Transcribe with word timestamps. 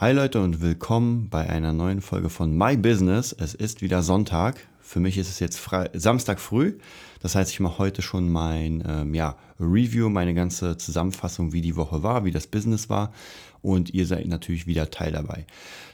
Hi 0.00 0.12
Leute 0.12 0.40
und 0.40 0.60
willkommen 0.60 1.28
bei 1.28 1.50
einer 1.50 1.72
neuen 1.72 2.00
Folge 2.00 2.28
von 2.28 2.56
My 2.56 2.76
Business. 2.76 3.34
Es 3.36 3.52
ist 3.52 3.82
wieder 3.82 4.04
Sonntag. 4.04 4.56
Für 4.80 5.00
mich 5.00 5.18
ist 5.18 5.28
es 5.28 5.40
jetzt 5.40 5.58
Fre 5.58 5.90
Samstag 5.92 6.38
früh. 6.38 6.78
Das 7.18 7.34
heißt, 7.34 7.50
ich 7.50 7.58
mache 7.58 7.78
heute 7.78 8.00
schon 8.00 8.30
mein 8.30 8.84
ähm, 8.86 9.12
ja, 9.12 9.36
Review, 9.58 10.08
meine 10.08 10.34
ganze 10.34 10.76
Zusammenfassung, 10.76 11.52
wie 11.52 11.62
die 11.62 11.74
Woche 11.74 12.04
war, 12.04 12.24
wie 12.24 12.30
das 12.30 12.46
Business 12.46 12.88
war. 12.88 13.12
Und 13.60 13.92
ihr 13.92 14.06
seid 14.06 14.28
natürlich 14.28 14.68
wieder 14.68 14.88
Teil 14.88 15.10
dabei. 15.10 15.46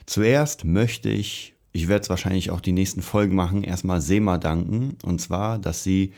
Zuerst 0.05 0.66
möchte 0.66 1.09
ich, 1.09 1.55
ich 1.73 1.89
werde 1.89 2.02
es 2.02 2.11
wahrscheinlich 2.11 2.50
auch 2.50 2.61
die 2.61 2.73
nächsten 2.73 3.00
Folgen 3.00 3.34
machen, 3.34 3.64
erstmal 3.64 4.02
Sema 4.02 4.36
danken. 4.36 4.98
Und 5.02 5.23
zwar, 5.23 5.59
dass 5.59 5.82
sie 5.82 6.12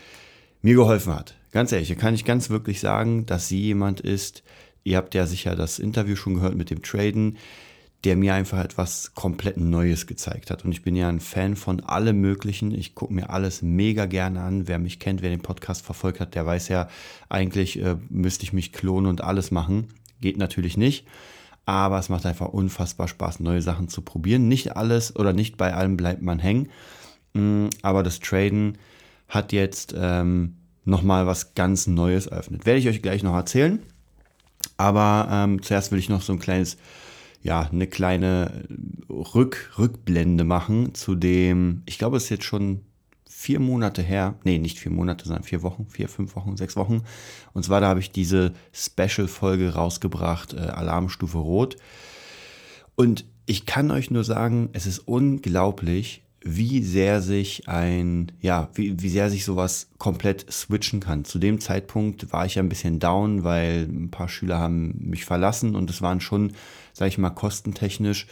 mir 0.60 0.74
geholfen 0.74 1.14
hat. 1.14 1.36
Ganz 1.52 1.70
ehrlich, 1.70 1.86
hier 1.86 1.96
kann 1.96 2.14
ich 2.14 2.24
ganz 2.24 2.50
wirklich 2.50 2.80
sagen, 2.80 3.26
dass 3.26 3.46
sie 3.46 3.60
jemand 3.60 4.00
ist, 4.00 4.42
ihr 4.82 4.96
habt 4.96 5.14
ja 5.14 5.24
sicher 5.24 5.54
das 5.54 5.78
Interview 5.78 6.16
schon 6.16 6.34
gehört 6.34 6.56
mit 6.56 6.70
dem 6.70 6.82
Traden, 6.82 7.38
der 8.06 8.14
mir 8.14 8.34
einfach 8.34 8.62
etwas 8.62 9.16
komplett 9.16 9.56
Neues 9.56 10.06
gezeigt 10.06 10.52
hat. 10.52 10.64
Und 10.64 10.70
ich 10.70 10.82
bin 10.82 10.94
ja 10.94 11.08
ein 11.08 11.18
Fan 11.18 11.56
von 11.56 11.80
allem 11.80 12.20
Möglichen. 12.20 12.72
Ich 12.72 12.94
gucke 12.94 13.12
mir 13.12 13.30
alles 13.30 13.62
mega 13.62 14.06
gerne 14.06 14.42
an. 14.42 14.68
Wer 14.68 14.78
mich 14.78 15.00
kennt, 15.00 15.22
wer 15.22 15.30
den 15.30 15.42
Podcast 15.42 15.84
verfolgt 15.84 16.20
hat, 16.20 16.36
der 16.36 16.46
weiß 16.46 16.68
ja, 16.68 16.88
eigentlich 17.28 17.82
äh, 17.82 17.96
müsste 18.08 18.44
ich 18.44 18.52
mich 18.52 18.72
klonen 18.72 19.10
und 19.10 19.24
alles 19.24 19.50
machen. 19.50 19.88
Geht 20.20 20.38
natürlich 20.38 20.76
nicht. 20.76 21.04
Aber 21.64 21.98
es 21.98 22.08
macht 22.08 22.26
einfach 22.26 22.46
unfassbar 22.46 23.08
Spaß, 23.08 23.40
neue 23.40 23.60
Sachen 23.60 23.88
zu 23.88 24.02
probieren. 24.02 24.46
Nicht 24.46 24.76
alles 24.76 25.16
oder 25.16 25.32
nicht 25.32 25.56
bei 25.56 25.74
allem 25.74 25.96
bleibt 25.96 26.22
man 26.22 26.38
hängen. 26.38 26.68
Mm, 27.34 27.70
aber 27.82 28.04
das 28.04 28.20
Traden 28.20 28.78
hat 29.26 29.52
jetzt 29.52 29.96
ähm, 29.98 30.54
nochmal 30.84 31.26
was 31.26 31.54
ganz 31.54 31.88
Neues 31.88 32.28
eröffnet. 32.28 32.66
Werde 32.66 32.78
ich 32.78 32.86
euch 32.86 33.02
gleich 33.02 33.24
noch 33.24 33.34
erzählen. 33.34 33.82
Aber 34.76 35.26
ähm, 35.28 35.60
zuerst 35.60 35.90
will 35.90 35.98
ich 35.98 36.08
noch 36.08 36.22
so 36.22 36.32
ein 36.32 36.38
kleines 36.38 36.76
ja, 37.46 37.60
eine 37.60 37.86
kleine 37.86 38.64
Rück 39.08 39.70
Rückblende 39.78 40.42
machen 40.42 40.94
zu 40.94 41.14
dem, 41.14 41.82
ich 41.86 41.96
glaube, 41.96 42.16
es 42.16 42.24
ist 42.24 42.30
jetzt 42.30 42.44
schon 42.44 42.80
vier 43.24 43.60
Monate 43.60 44.02
her, 44.02 44.34
nee, 44.42 44.58
nicht 44.58 44.80
vier 44.80 44.90
Monate, 44.90 45.26
sondern 45.26 45.44
vier 45.44 45.62
Wochen, 45.62 45.86
vier, 45.86 46.08
fünf 46.08 46.34
Wochen, 46.34 46.56
sechs 46.56 46.74
Wochen. 46.74 47.02
Und 47.52 47.64
zwar, 47.64 47.80
da 47.80 47.86
habe 47.86 48.00
ich 48.00 48.10
diese 48.10 48.52
Special-Folge 48.72 49.74
rausgebracht, 49.74 50.54
äh, 50.54 50.58
Alarmstufe 50.58 51.38
Rot. 51.38 51.76
Und 52.96 53.24
ich 53.46 53.64
kann 53.64 53.92
euch 53.92 54.10
nur 54.10 54.24
sagen, 54.24 54.70
es 54.72 54.86
ist 54.86 54.98
unglaublich, 54.98 56.24
wie 56.46 56.82
sehr 56.82 57.20
sich 57.20 57.68
ein, 57.68 58.30
ja, 58.40 58.68
wie, 58.74 59.02
wie 59.02 59.08
sehr 59.08 59.30
sich 59.30 59.44
sowas 59.44 59.88
komplett 59.98 60.46
switchen 60.50 61.00
kann. 61.00 61.24
Zu 61.24 61.38
dem 61.38 61.60
Zeitpunkt 61.60 62.32
war 62.32 62.46
ich 62.46 62.54
ja 62.54 62.62
ein 62.62 62.68
bisschen 62.68 63.00
down, 63.00 63.42
weil 63.42 63.82
ein 63.82 64.10
paar 64.10 64.28
Schüler 64.28 64.58
haben 64.58 64.94
mich 64.98 65.24
verlassen 65.24 65.74
und 65.74 65.90
es 65.90 66.02
waren 66.02 66.20
schon, 66.20 66.52
sag 66.92 67.08
ich 67.08 67.18
mal, 67.18 67.30
kostentechnisch. 67.30 68.26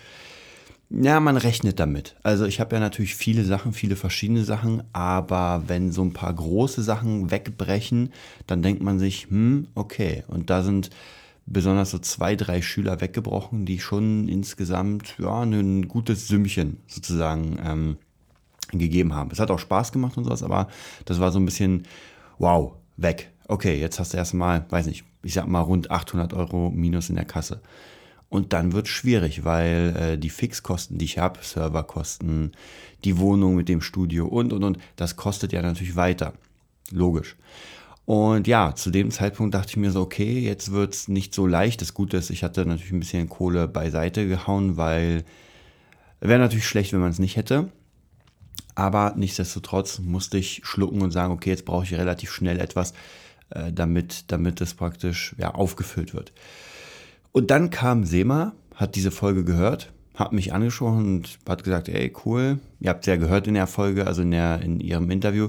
Ja, 0.90 1.18
man 1.18 1.36
rechnet 1.36 1.80
damit. 1.80 2.14
Also 2.22 2.44
ich 2.44 2.60
habe 2.60 2.76
ja 2.76 2.80
natürlich 2.80 3.16
viele 3.16 3.44
Sachen, 3.44 3.72
viele 3.72 3.96
verschiedene 3.96 4.44
Sachen, 4.44 4.84
aber 4.92 5.64
wenn 5.66 5.90
so 5.90 6.02
ein 6.02 6.12
paar 6.12 6.32
große 6.32 6.82
Sachen 6.82 7.32
wegbrechen, 7.32 8.12
dann 8.46 8.62
denkt 8.62 8.82
man 8.82 9.00
sich, 9.00 9.26
hm, 9.28 9.66
okay. 9.74 10.22
Und 10.28 10.50
da 10.50 10.62
sind 10.62 10.90
besonders 11.46 11.90
so 11.90 11.98
zwei, 11.98 12.36
drei 12.36 12.62
Schüler 12.62 13.00
weggebrochen, 13.00 13.66
die 13.66 13.78
schon 13.78 14.28
insgesamt 14.28 15.16
ja 15.18 15.42
ein 15.42 15.88
gutes 15.88 16.28
Sümmchen 16.28 16.78
sozusagen 16.86 17.58
ähm, 17.62 17.96
gegeben 18.72 19.14
haben. 19.14 19.30
Es 19.30 19.40
hat 19.40 19.50
auch 19.50 19.58
Spaß 19.58 19.92
gemacht 19.92 20.16
und 20.16 20.24
sowas, 20.24 20.42
aber 20.42 20.68
das 21.04 21.20
war 21.20 21.32
so 21.32 21.38
ein 21.38 21.44
bisschen, 21.44 21.84
wow, 22.38 22.72
weg. 22.96 23.30
Okay, 23.46 23.78
jetzt 23.78 23.98
hast 23.98 24.14
du 24.14 24.16
erstmal, 24.16 24.64
weiß 24.70 24.86
nicht, 24.86 25.04
ich 25.22 25.34
sag 25.34 25.46
mal 25.46 25.60
rund 25.60 25.90
800 25.90 26.32
Euro 26.32 26.70
minus 26.70 27.10
in 27.10 27.16
der 27.16 27.26
Kasse. 27.26 27.60
Und 28.30 28.52
dann 28.52 28.72
wird 28.72 28.86
es 28.86 28.92
schwierig, 28.92 29.44
weil 29.44 29.96
äh, 29.96 30.18
die 30.18 30.30
Fixkosten, 30.30 30.98
die 30.98 31.04
ich 31.04 31.18
habe, 31.18 31.40
Serverkosten, 31.42 32.52
die 33.04 33.18
Wohnung 33.18 33.54
mit 33.54 33.68
dem 33.68 33.80
Studio 33.80 34.26
und, 34.26 34.52
und, 34.52 34.64
und, 34.64 34.78
das 34.96 35.16
kostet 35.16 35.52
ja 35.52 35.62
natürlich 35.62 35.94
weiter. 35.94 36.32
Logisch. 36.90 37.36
Und 38.06 38.46
ja, 38.46 38.74
zu 38.74 38.90
dem 38.90 39.10
Zeitpunkt 39.10 39.54
dachte 39.54 39.70
ich 39.70 39.76
mir 39.76 39.90
so, 39.90 40.02
okay, 40.02 40.38
jetzt 40.38 40.72
wird 40.72 40.94
es 40.94 41.08
nicht 41.08 41.34
so 41.34 41.46
leicht. 41.46 41.80
Das 41.80 41.94
Gute 41.94 42.18
ist, 42.18 42.30
ich 42.30 42.44
hatte 42.44 42.66
natürlich 42.66 42.92
ein 42.92 43.00
bisschen 43.00 43.28
Kohle 43.28 43.66
beiseite 43.66 44.28
gehauen, 44.28 44.76
weil 44.76 45.24
wäre 46.20 46.38
natürlich 46.38 46.66
schlecht, 46.66 46.92
wenn 46.92 47.00
man 47.00 47.10
es 47.10 47.18
nicht 47.18 47.36
hätte. 47.36 47.70
Aber 48.74 49.14
nichtsdestotrotz 49.16 50.00
musste 50.00 50.36
ich 50.36 50.60
schlucken 50.64 51.00
und 51.00 51.12
sagen, 51.12 51.32
okay, 51.32 51.50
jetzt 51.50 51.64
brauche 51.64 51.84
ich 51.84 51.94
relativ 51.94 52.30
schnell 52.32 52.60
etwas, 52.60 52.92
äh, 53.50 53.72
damit, 53.72 54.32
damit 54.32 54.60
es 54.60 54.74
praktisch 54.74 55.34
ja, 55.38 55.54
aufgefüllt 55.54 56.12
wird. 56.12 56.32
Und 57.32 57.50
dann 57.50 57.70
kam 57.70 58.04
Sema, 58.04 58.52
hat 58.74 58.96
diese 58.96 59.10
Folge 59.10 59.44
gehört, 59.44 59.92
hat 60.14 60.32
mich 60.32 60.52
angesprochen 60.52 61.16
und 61.16 61.38
hat 61.48 61.64
gesagt, 61.64 61.88
ey, 61.88 62.12
cool, 62.24 62.58
ihr 62.80 62.90
habt 62.90 63.00
es 63.00 63.06
ja 63.06 63.16
gehört 63.16 63.46
in 63.46 63.54
der 63.54 63.66
Folge, 63.66 64.06
also 64.06 64.22
in, 64.22 64.30
der, 64.30 64.60
in 64.60 64.80
ihrem 64.80 65.10
Interview, 65.10 65.48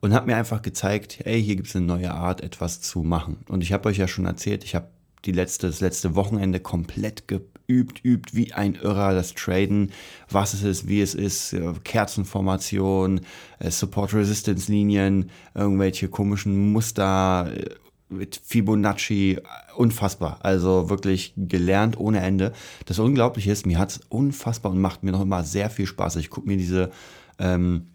und 0.00 0.14
hat 0.14 0.26
mir 0.26 0.36
einfach 0.36 0.62
gezeigt, 0.62 1.20
ey, 1.24 1.42
hier 1.42 1.56
gibt 1.56 1.68
es 1.68 1.76
eine 1.76 1.86
neue 1.86 2.12
Art, 2.12 2.40
etwas 2.42 2.80
zu 2.80 3.02
machen. 3.02 3.38
Und 3.48 3.62
ich 3.62 3.72
habe 3.72 3.88
euch 3.88 3.98
ja 3.98 4.08
schon 4.08 4.26
erzählt, 4.26 4.64
ich 4.64 4.74
habe 4.74 4.88
die 5.24 5.32
letzte, 5.32 5.66
das 5.66 5.80
letzte 5.80 6.14
Wochenende 6.14 6.60
komplett 6.60 7.28
geübt, 7.28 8.02
übt 8.02 8.34
wie 8.34 8.52
ein 8.52 8.74
Irrer 8.74 9.14
das 9.14 9.34
Traden, 9.34 9.92
was 10.30 10.54
es 10.54 10.62
ist, 10.62 10.88
wie 10.88 11.02
es 11.02 11.14
ist, 11.14 11.54
Kerzenformation, 11.84 13.20
äh, 13.58 13.70
Support-Resistance-Linien, 13.70 15.30
irgendwelche 15.54 16.08
komischen 16.08 16.72
Muster 16.72 17.52
äh, 17.54 17.74
mit 18.08 18.40
Fibonacci, 18.44 19.38
unfassbar. 19.76 20.38
Also 20.42 20.90
wirklich 20.90 21.32
gelernt 21.36 21.98
ohne 21.98 22.20
Ende. 22.20 22.52
Das 22.86 22.98
Unglaubliche 22.98 23.52
ist, 23.52 23.66
mir 23.66 23.78
hat 23.78 23.90
es 23.90 24.00
unfassbar 24.08 24.72
und 24.72 24.80
macht 24.80 25.04
mir 25.04 25.12
noch 25.12 25.20
immer 25.20 25.44
sehr 25.44 25.70
viel 25.70 25.86
Spaß. 25.86 26.16
Ich 26.16 26.30
gucke 26.30 26.48
mir 26.48 26.56
diese 26.56 26.90
ähm, 27.38 27.86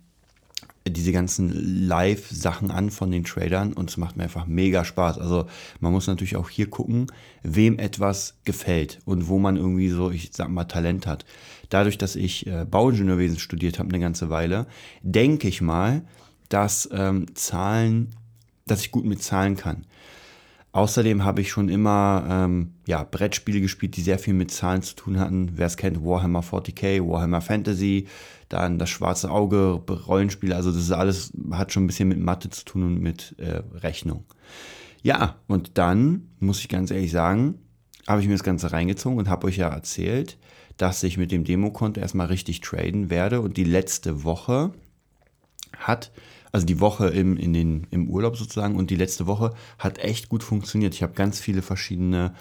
diese 0.87 1.11
ganzen 1.11 1.87
Live-Sachen 1.87 2.69
an 2.69 2.91
von 2.91 3.09
den 3.09 3.23
Tradern 3.23 3.73
und 3.73 3.89
es 3.89 3.97
macht 3.97 4.17
mir 4.17 4.23
einfach 4.23 4.45
mega 4.45 4.85
Spaß. 4.85 5.17
Also 5.17 5.47
man 5.79 5.91
muss 5.91 6.05
natürlich 6.05 6.35
auch 6.35 6.49
hier 6.49 6.69
gucken, 6.69 7.07
wem 7.41 7.79
etwas 7.79 8.35
gefällt 8.45 8.99
und 9.05 9.27
wo 9.27 9.39
man 9.39 9.57
irgendwie 9.57 9.89
so, 9.89 10.11
ich 10.11 10.29
sag 10.33 10.49
mal, 10.49 10.65
Talent 10.65 11.07
hat. 11.07 11.25
Dadurch, 11.69 11.97
dass 11.97 12.15
ich 12.15 12.45
äh, 12.45 12.65
Bauingenieurwesen 12.65 13.39
studiert 13.39 13.79
habe 13.79 13.89
eine 13.89 13.99
ganze 13.99 14.29
Weile, 14.29 14.67
denke 15.01 15.47
ich 15.47 15.61
mal, 15.61 16.03
dass 16.49 16.87
ähm, 16.91 17.25
Zahlen, 17.33 18.11
dass 18.67 18.81
ich 18.81 18.91
gut 18.91 19.05
mit 19.05 19.23
Zahlen 19.23 19.57
kann. 19.57 19.85
Außerdem 20.75 21.23
habe 21.23 21.39
ich 21.39 21.51
schon 21.51 21.69
immer 21.69 22.27
ähm, 22.29 22.73
ja, 22.85 23.01
Brettspiele 23.09 23.61
gespielt, 23.61 23.95
die 23.95 24.01
sehr 24.01 24.19
viel 24.19 24.33
mit 24.33 24.51
Zahlen 24.51 24.81
zu 24.81 24.93
tun 24.93 25.21
hatten. 25.21 25.51
Wer 25.55 25.67
es 25.67 25.77
kennt, 25.77 26.03
Warhammer 26.03 26.41
40k, 26.41 26.99
Warhammer 26.99 27.39
Fantasy, 27.39 28.09
dann 28.49 28.77
das 28.77 28.89
schwarze 28.89 29.31
Auge, 29.31 29.81
Rollenspiele, 29.89 30.53
also 30.53 30.73
das 30.73 30.81
ist 30.81 30.91
alles, 30.91 31.31
hat 31.51 31.71
schon 31.71 31.85
ein 31.85 31.87
bisschen 31.87 32.09
mit 32.09 32.19
Mathe 32.19 32.49
zu 32.49 32.65
tun 32.65 32.83
und 32.83 32.99
mit 32.99 33.35
äh, 33.39 33.61
Rechnung. 33.73 34.25
Ja, 35.01 35.37
und 35.47 35.77
dann, 35.77 36.27
muss 36.41 36.59
ich 36.59 36.67
ganz 36.67 36.91
ehrlich 36.91 37.11
sagen, 37.11 37.57
habe 38.05 38.19
ich 38.19 38.27
mir 38.27 38.33
das 38.33 38.43
Ganze 38.43 38.73
reingezogen 38.73 39.17
und 39.17 39.29
habe 39.29 39.47
euch 39.47 39.55
ja 39.55 39.69
erzählt, 39.69 40.37
dass 40.75 41.03
ich 41.03 41.17
mit 41.17 41.31
dem 41.31 41.45
Demokonto 41.45 42.01
erstmal 42.01 42.27
richtig 42.27 42.59
traden 42.59 43.09
werde. 43.09 43.39
Und 43.39 43.55
die 43.55 43.63
letzte 43.63 44.25
Woche 44.25 44.73
hat 45.77 46.11
also 46.55 46.65
die 46.65 46.79
Woche 46.79 47.07
im, 47.07 47.35
in 47.35 47.51
den, 47.51 47.85
im 47.91 48.09
Urlaub 48.09 48.37
sozusagen 48.37 48.77
und 48.77 48.89
die 48.89 48.95
letzte 48.95 49.27
Woche 49.27 49.53
hat 49.77 49.97
echt 49.97 50.29
gut 50.29 50.41
funktioniert. 50.41 50.93
Ich 50.93 51.03
habe 51.03 51.11
ganz 51.11 51.37
viele 51.37 51.61
verschiedene 51.61 52.33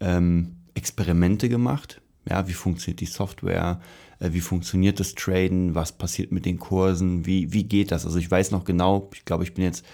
ähm, 0.00 0.56
Experimente 0.74 1.48
gemacht. 1.48 2.00
Ja, 2.28 2.48
wie 2.48 2.52
funktioniert 2.52 2.98
die 2.98 3.06
Software? 3.06 3.80
Äh, 4.18 4.32
wie 4.32 4.40
funktioniert 4.40 4.98
das 4.98 5.14
Traden? 5.14 5.76
Was 5.76 5.92
passiert 5.92 6.32
mit 6.32 6.46
den 6.46 6.58
Kursen? 6.58 7.26
Wie, 7.26 7.52
wie 7.52 7.62
geht 7.62 7.92
das? 7.92 8.04
Also 8.04 8.18
ich 8.18 8.28
weiß 8.28 8.50
noch 8.50 8.64
genau, 8.64 9.08
ich 9.14 9.24
glaube, 9.24 9.44
ich 9.44 9.54
bin 9.54 9.62
jetzt 9.62 9.86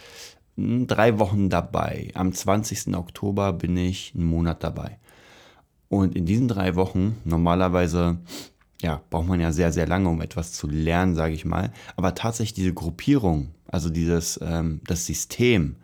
hm, 0.57 0.87
drei 0.87 1.19
Wochen 1.19 1.51
dabei. 1.51 2.13
Am 2.15 2.33
20. 2.33 2.97
Oktober 2.97 3.53
bin 3.53 3.77
ich 3.77 4.15
einen 4.15 4.25
Monat 4.25 4.65
dabei. 4.65 4.99
Und 5.91 6.17
in 6.17 6.25
diesen 6.25 6.49
drei 6.49 6.77
Wochen, 6.77 7.19
normalerweise 7.27 8.21
ja, 8.81 9.03
braucht 9.11 9.29
man 9.29 9.39
ja 9.39 9.53
sehr, 9.53 9.71
sehr 9.71 9.87
lange, 9.87 10.09
um 10.09 10.23
etwas 10.23 10.53
zu 10.53 10.67
lernen, 10.67 11.15
sage 11.15 11.35
ich 11.35 11.45
mal. 11.45 11.75
Aber 11.95 12.15
tatsächlich 12.15 12.55
diese 12.55 12.73
Gruppierung, 12.73 13.51
also 13.69 13.91
dieses, 13.91 14.39
ähm, 14.43 14.81
das 14.87 15.07
System, 15.07 15.77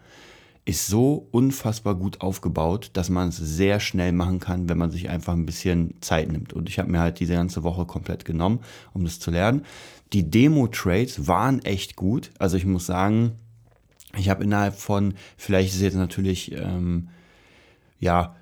ist 0.64 0.86
so 0.86 1.26
unfassbar 1.32 1.96
gut 1.96 2.20
aufgebaut, 2.20 2.90
dass 2.92 3.10
man 3.10 3.30
es 3.30 3.36
sehr 3.36 3.80
schnell 3.80 4.12
machen 4.12 4.38
kann, 4.38 4.68
wenn 4.68 4.78
man 4.78 4.92
sich 4.92 5.08
einfach 5.08 5.32
ein 5.32 5.46
bisschen 5.46 5.94
Zeit 6.00 6.30
nimmt. 6.30 6.52
Und 6.52 6.68
ich 6.68 6.78
habe 6.78 6.90
mir 6.90 7.00
halt 7.00 7.18
diese 7.18 7.34
ganze 7.34 7.64
Woche 7.64 7.84
komplett 7.84 8.24
genommen, 8.24 8.60
um 8.92 9.02
das 9.02 9.18
zu 9.18 9.32
lernen. 9.32 9.64
Die 10.12 10.30
Demo-Trades 10.30 11.26
waren 11.26 11.64
echt 11.64 11.96
gut. 11.96 12.30
Also 12.38 12.56
ich 12.56 12.64
muss 12.64 12.86
sagen, 12.86 13.32
ich 14.16 14.28
habe 14.28 14.44
innerhalb 14.44 14.76
von, 14.76 15.14
vielleicht 15.36 15.70
ist 15.70 15.76
es 15.76 15.82
jetzt 15.82 15.96
natürlich, 15.96 16.52
ähm, 16.52 17.08
ja, 17.98 18.36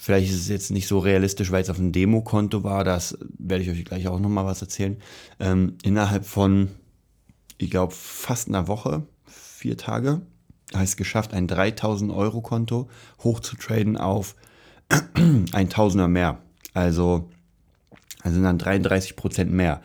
Vielleicht 0.00 0.30
ist 0.30 0.40
es 0.40 0.48
jetzt 0.48 0.70
nicht 0.70 0.86
so 0.86 0.98
realistisch, 0.98 1.50
weil 1.50 1.62
es 1.62 1.68
auf 1.68 1.78
einem 1.78 1.92
Demokonto 1.92 2.64
war. 2.64 2.84
Das 2.84 3.18
werde 3.38 3.62
ich 3.62 3.70
euch 3.70 3.84
gleich 3.84 4.08
auch 4.08 4.18
nochmal 4.18 4.46
was 4.46 4.62
erzählen. 4.62 4.96
Ähm, 5.40 5.74
innerhalb 5.82 6.24
von, 6.24 6.68
ich 7.58 7.70
glaube, 7.70 7.92
fast 7.92 8.48
einer 8.48 8.68
Woche, 8.68 9.06
vier 9.26 9.76
Tage, 9.76 10.22
es 10.72 10.96
geschafft, 10.96 11.34
ein 11.34 11.46
3000 11.46 12.12
Euro 12.12 12.40
Konto 12.40 12.88
hochzutraden 13.22 13.96
auf 13.96 14.36
ein 15.52 15.68
Tausender 15.68 16.08
mehr. 16.08 16.38
Also 16.74 17.28
Also 18.22 18.34
sind 18.34 18.44
dann 18.44 18.58
33 18.58 19.16
Prozent 19.16 19.52
mehr. 19.52 19.80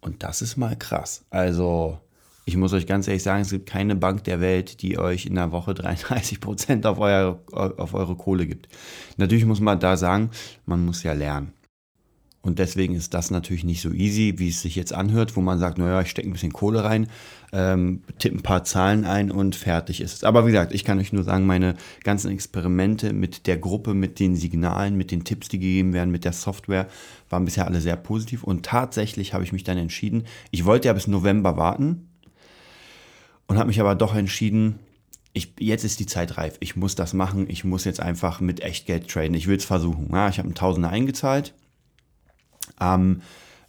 Und 0.00 0.22
das 0.22 0.42
ist 0.42 0.56
mal 0.56 0.76
krass. 0.76 1.24
Also 1.30 1.98
ich 2.44 2.56
muss 2.56 2.72
euch 2.74 2.86
ganz 2.86 3.08
ehrlich 3.08 3.22
sagen, 3.22 3.42
es 3.42 3.50
gibt 3.50 3.68
keine 3.68 3.96
Bank 3.96 4.24
der 4.24 4.40
Welt, 4.40 4.82
die 4.82 4.98
euch 4.98 5.26
in 5.26 5.34
der 5.34 5.50
Woche 5.50 5.72
33 5.72 6.40
Prozent 6.40 6.84
auf, 6.84 6.98
auf 6.98 7.94
eure 7.94 8.16
Kohle 8.16 8.46
gibt. 8.46 8.68
Natürlich 9.16 9.46
muss 9.46 9.60
man 9.60 9.80
da 9.80 9.96
sagen, 9.96 10.30
man 10.66 10.84
muss 10.84 11.02
ja 11.02 11.14
lernen. 11.14 11.54
Und 12.44 12.58
deswegen 12.58 12.94
ist 12.94 13.14
das 13.14 13.30
natürlich 13.30 13.64
nicht 13.64 13.80
so 13.80 13.90
easy, 13.90 14.34
wie 14.36 14.50
es 14.50 14.60
sich 14.60 14.76
jetzt 14.76 14.92
anhört, 14.92 15.34
wo 15.34 15.40
man 15.40 15.58
sagt, 15.58 15.78
naja, 15.78 16.02
ich 16.02 16.10
stecke 16.10 16.28
ein 16.28 16.32
bisschen 16.34 16.52
Kohle 16.52 16.84
rein, 16.84 17.06
ähm, 17.54 18.02
tippe 18.18 18.36
ein 18.36 18.42
paar 18.42 18.64
Zahlen 18.64 19.06
ein 19.06 19.30
und 19.30 19.56
fertig 19.56 20.02
ist 20.02 20.12
es. 20.12 20.24
Aber 20.24 20.44
wie 20.44 20.50
gesagt, 20.50 20.74
ich 20.74 20.84
kann 20.84 20.98
euch 20.98 21.10
nur 21.10 21.24
sagen, 21.24 21.46
meine 21.46 21.74
ganzen 22.02 22.30
Experimente 22.30 23.14
mit 23.14 23.46
der 23.46 23.56
Gruppe, 23.56 23.94
mit 23.94 24.20
den 24.20 24.36
Signalen, 24.36 24.94
mit 24.94 25.10
den 25.10 25.24
Tipps, 25.24 25.48
die 25.48 25.58
gegeben 25.58 25.94
werden, 25.94 26.10
mit 26.10 26.26
der 26.26 26.34
Software, 26.34 26.86
waren 27.30 27.46
bisher 27.46 27.66
alle 27.66 27.80
sehr 27.80 27.96
positiv. 27.96 28.44
Und 28.44 28.66
tatsächlich 28.66 29.32
habe 29.32 29.42
ich 29.42 29.52
mich 29.54 29.64
dann 29.64 29.78
entschieden, 29.78 30.24
ich 30.50 30.66
wollte 30.66 30.88
ja 30.88 30.92
bis 30.92 31.06
November 31.06 31.56
warten 31.56 32.08
und 33.46 33.56
habe 33.56 33.68
mich 33.68 33.80
aber 33.80 33.94
doch 33.94 34.14
entschieden, 34.14 34.80
ich, 35.32 35.54
jetzt 35.58 35.84
ist 35.84 35.98
die 35.98 36.06
Zeit 36.06 36.36
reif. 36.36 36.58
Ich 36.60 36.76
muss 36.76 36.94
das 36.94 37.14
machen. 37.14 37.46
Ich 37.48 37.64
muss 37.64 37.86
jetzt 37.86 38.00
einfach 38.00 38.40
mit 38.40 38.60
Echtgeld 38.60 39.08
traden. 39.08 39.34
Ich 39.34 39.46
will 39.46 39.56
es 39.56 39.64
versuchen. 39.64 40.10
Ja, 40.12 40.28
ich 40.28 40.36
habe 40.36 40.46
einen 40.46 40.54
Tausender 40.54 40.90
eingezahlt 40.90 41.54
am 42.76 43.22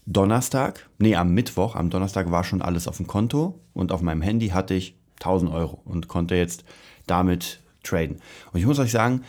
Donnerstag, 0.06 0.88
nee, 1.00 1.16
am 1.16 1.34
Mittwoch, 1.34 1.76
am 1.76 1.90
Donnerstag 1.90 2.30
war 2.30 2.44
schon 2.44 2.62
alles 2.62 2.88
auf 2.88 2.98
dem 2.98 3.08
Konto 3.08 3.60
und 3.74 3.92
auf 3.92 4.02
meinem 4.02 4.22
Handy 4.22 4.50
hatte 4.50 4.76
ich 4.76 4.96
1000 5.20 5.52
Euro 5.52 5.82
und 5.86 6.08
konnte 6.08 6.36
jetzt 6.36 6.64
damit 7.08 7.62
traden. 7.84 8.18
Und 8.52 8.60
ich 8.60 8.66
muss 8.66 8.80
euch 8.80 8.92
sagen, 8.92 9.22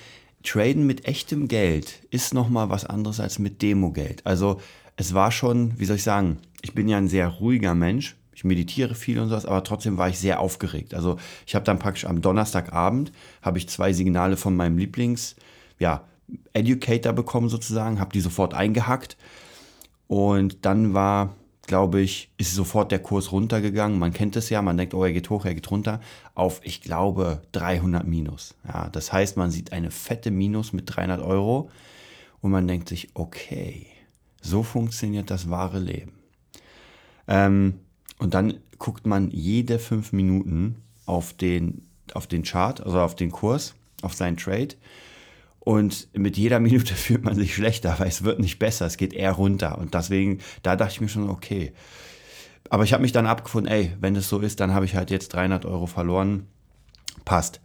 traden 0.43 0.87
mit 0.87 1.07
echtem 1.07 1.49
Geld 1.49 2.01
ist 2.11 2.35
nochmal 2.35 2.69
was 2.69 2.85
anderes 2.85 3.21
als 3.21 3.39
mit 3.39 3.63
Demo-Geld. 3.63 4.25
Also 4.27 4.61
es 4.97 5.15
war 5.15 5.33
schon, 5.33 5.79
wie 5.79 5.85
soll 5.87 5.97
ich 5.97 6.03
sagen, 6.03 6.39
ich 6.63 6.75
bin 6.75 6.89
ja 6.89 6.99
ein 6.99 7.09
sehr 7.09 7.29
ruhiger 7.29 7.75
Mensch. 7.75 8.17
Ich 8.35 8.45
meditiere 8.45 8.95
viel 8.95 9.19
und 9.19 9.31
sowas, 9.31 9.47
aber 9.47 9.65
trotzdem 9.65 9.97
war 9.97 10.11
ich 10.11 10.19
sehr 10.19 10.41
aufgeregt. 10.41 10.93
Also 10.93 11.17
ich 11.47 11.55
habe 11.55 11.65
dann 11.65 11.79
praktisch 11.79 12.05
am 12.05 12.21
Donnerstagabend 12.21 13.13
habe 13.41 13.57
ich 13.57 13.69
zwei 13.69 13.95
Signale 13.95 14.37
von 14.37 14.55
meinem 14.55 14.77
Lieblings, 14.77 15.37
ja, 15.79 16.05
Educator 16.53 17.13
bekommen 17.13 17.49
sozusagen, 17.49 17.99
habe 17.99 18.13
die 18.13 18.21
sofort 18.21 18.53
eingehackt 18.53 19.17
und 20.09 20.65
dann 20.65 20.95
war, 20.95 21.35
glaube 21.67 22.01
ich, 22.01 22.31
ist 22.39 22.55
sofort 22.55 22.93
der 22.93 23.01
Kurs 23.01 23.33
runtergegangen. 23.33 23.99
Man 23.99 24.13
kennt 24.13 24.37
es 24.37 24.51
ja, 24.51 24.63
man 24.63 24.77
denkt, 24.77 24.95
oh, 24.95 25.05
er 25.05 25.13
geht 25.13 25.31
hoch, 25.31 25.45
er 25.45 25.55
geht 25.55 25.71
runter, 25.71 26.01
auf, 26.35 26.61
ich 26.63 26.81
glaube, 26.81 27.43
300 27.53 28.07
Minus. 28.07 28.55
Ja, 28.67 28.89
das 28.91 29.13
heißt, 29.13 29.37
man 29.37 29.51
sieht 29.51 29.73
eine 29.73 29.91
fette 29.91 30.31
Minus 30.31 30.73
mit 30.73 30.85
300 30.95 31.21
Euro 31.21 31.71
und 32.41 32.51
man 32.51 32.69
denkt 32.69 32.89
sich, 32.89 33.09
okay, 33.15 33.87
so 34.41 34.63
funktioniert 34.63 35.31
das 35.31 35.51
wahre 35.51 35.81
Leben. 35.81 36.13
Ähm, 37.27 37.81
und 38.19 38.35
dann 38.35 38.55
guckt 38.79 39.07
man 39.07 39.31
jede 39.31 39.79
fünf 39.79 40.13
Minuten 40.13 40.77
auf 41.05 41.33
den, 41.33 41.83
auf 42.15 42.27
den 42.27 42.45
Chart, 42.45 42.81
also 42.81 43.01
auf 43.01 43.17
den 43.17 43.31
Kurs, 43.31 43.75
auf 44.03 44.15
seinen 44.15 44.37
Trade 44.37 44.77
und 45.67 46.07
mit 46.13 46.37
jeder 46.37 46.61
Minute 46.61 46.95
fühlt 46.95 47.25
man 47.25 47.35
sich 47.35 47.53
schlechter, 47.53 47.99
weil 47.99 48.07
es 48.07 48.23
wird 48.23 48.39
nicht 48.39 48.61
besser, 48.61 48.87
es 48.87 48.97
geht 48.97 49.13
eher 49.13 49.33
runter. 49.33 49.79
Und 49.79 49.95
deswegen, 49.95 50.39
da 50.63 50.77
dachte 50.77 50.93
ich 50.93 51.01
mir 51.01 51.09
schon, 51.09 51.29
okay. 51.29 51.73
Aber 52.71 52.85
ich 52.85 52.93
habe 52.93 53.03
mich 53.03 53.11
dann 53.11 53.27
abgefunden, 53.27 53.73
ey, 53.73 53.93
wenn 54.01 54.15
es 54.15 54.29
so 54.29 54.39
ist, 54.39 54.61
dann 54.61 54.73
habe 54.73 54.85
ich 54.85 54.95
halt 54.95 55.11
jetzt 55.11 55.35
300 55.35 55.67
Euro 55.67 55.87
verloren. 55.87 56.47
Passt. 57.25 57.61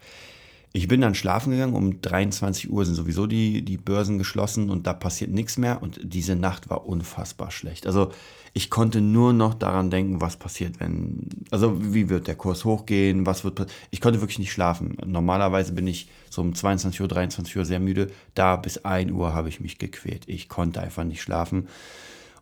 Ich 0.73 0.87
bin 0.87 1.01
dann 1.01 1.15
schlafen 1.15 1.51
gegangen, 1.51 1.73
um 1.73 2.01
23 2.01 2.71
Uhr 2.71 2.85
sind 2.85 2.95
sowieso 2.95 3.27
die, 3.27 3.61
die 3.61 3.77
Börsen 3.77 4.17
geschlossen 4.17 4.69
und 4.69 4.87
da 4.87 4.93
passiert 4.93 5.29
nichts 5.29 5.57
mehr. 5.57 5.83
Und 5.83 5.99
diese 6.01 6.37
Nacht 6.37 6.69
war 6.69 6.85
unfassbar 6.87 7.51
schlecht. 7.51 7.85
Also 7.85 8.11
ich 8.53 8.69
konnte 8.69 9.01
nur 9.01 9.33
noch 9.33 9.53
daran 9.53 9.89
denken, 9.89 10.21
was 10.21 10.37
passiert, 10.37 10.79
wenn, 10.79 11.27
also 11.51 11.93
wie 11.93 12.07
wird 12.07 12.27
der 12.27 12.35
Kurs 12.35 12.63
hochgehen, 12.63 13.25
was 13.25 13.43
wird, 13.43 13.65
ich 13.91 13.99
konnte 13.99 14.21
wirklich 14.21 14.39
nicht 14.39 14.53
schlafen. 14.53 14.95
Normalerweise 15.05 15.73
bin 15.73 15.87
ich 15.87 16.07
so 16.29 16.41
um 16.41 16.55
22 16.55 17.01
Uhr, 17.01 17.07
23 17.09 17.57
Uhr 17.57 17.65
sehr 17.65 17.79
müde. 17.81 18.09
Da 18.33 18.55
bis 18.55 18.85
1 18.85 19.11
Uhr 19.11 19.33
habe 19.33 19.49
ich 19.49 19.59
mich 19.59 19.77
gequält. 19.77 20.23
Ich 20.27 20.47
konnte 20.47 20.79
einfach 20.79 21.03
nicht 21.03 21.21
schlafen. 21.21 21.67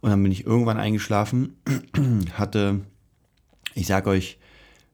Und 0.02 0.12
dann 0.12 0.22
bin 0.22 0.32
ich 0.32 0.46
irgendwann 0.46 0.78
eingeschlafen, 0.78 1.58
hatte, 2.34 2.82
ich 3.74 3.88
sage 3.88 4.10
euch, 4.12 4.38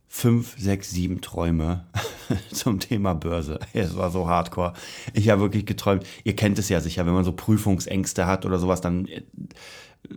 fünf, 0.08 0.56
sechs, 0.58 0.92
sieben 0.92 1.20
Träume 1.20 1.86
zum 2.52 2.80
Thema 2.80 3.14
Börse. 3.14 3.60
Es 3.74 3.96
war 3.96 4.12
so 4.12 4.28
hardcore. 4.28 4.74
Ich 5.14 5.30
habe 5.30 5.42
wirklich 5.42 5.66
geträumt. 5.66 6.06
Ihr 6.24 6.36
kennt 6.36 6.60
es 6.60 6.70
ja 6.70 6.80
sicher, 6.82 7.06
wenn 7.06 7.14
man 7.14 7.24
so 7.24 7.32
Prüfungsängste 7.32 8.26
hat 8.26 8.46
oder 8.46 8.60
sowas, 8.60 8.82
dann 8.82 9.08
äh, 9.08 9.24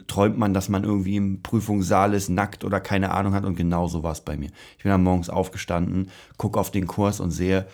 träumt 0.06 0.38
man, 0.38 0.54
dass 0.54 0.68
man 0.68 0.84
irgendwie 0.84 1.16
im 1.16 1.42
Prüfungssaal 1.42 2.14
ist, 2.14 2.28
nackt 2.28 2.64
oder 2.64 2.80
keine 2.80 3.12
Ahnung 3.12 3.34
hat. 3.34 3.44
Und 3.44 3.56
genau 3.56 3.88
so 3.88 4.02
war 4.02 4.12
es 4.12 4.20
bei 4.20 4.36
mir. 4.36 4.50
Ich 4.76 4.82
bin 4.82 4.90
dann 4.90 5.02
morgens 5.02 5.30
aufgestanden, 5.30 6.10
gucke 6.36 6.58
auf 6.58 6.70
den 6.70 6.86
Kurs 6.86 7.20
und 7.20 7.30
sehe, 7.30 7.66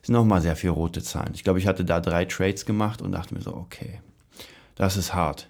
es 0.00 0.06
sind 0.06 0.14
nochmal 0.14 0.40
sehr 0.40 0.56
viele 0.56 0.72
rote 0.72 1.02
Zahlen. 1.02 1.32
Ich 1.34 1.44
glaube, 1.44 1.58
ich 1.58 1.66
hatte 1.66 1.84
da 1.84 2.00
drei 2.00 2.24
Trades 2.24 2.64
gemacht 2.64 3.02
und 3.02 3.12
dachte 3.12 3.34
mir 3.34 3.40
so, 3.40 3.54
okay, 3.54 4.00
das 4.76 4.96
ist 4.96 5.14
hart. 5.14 5.48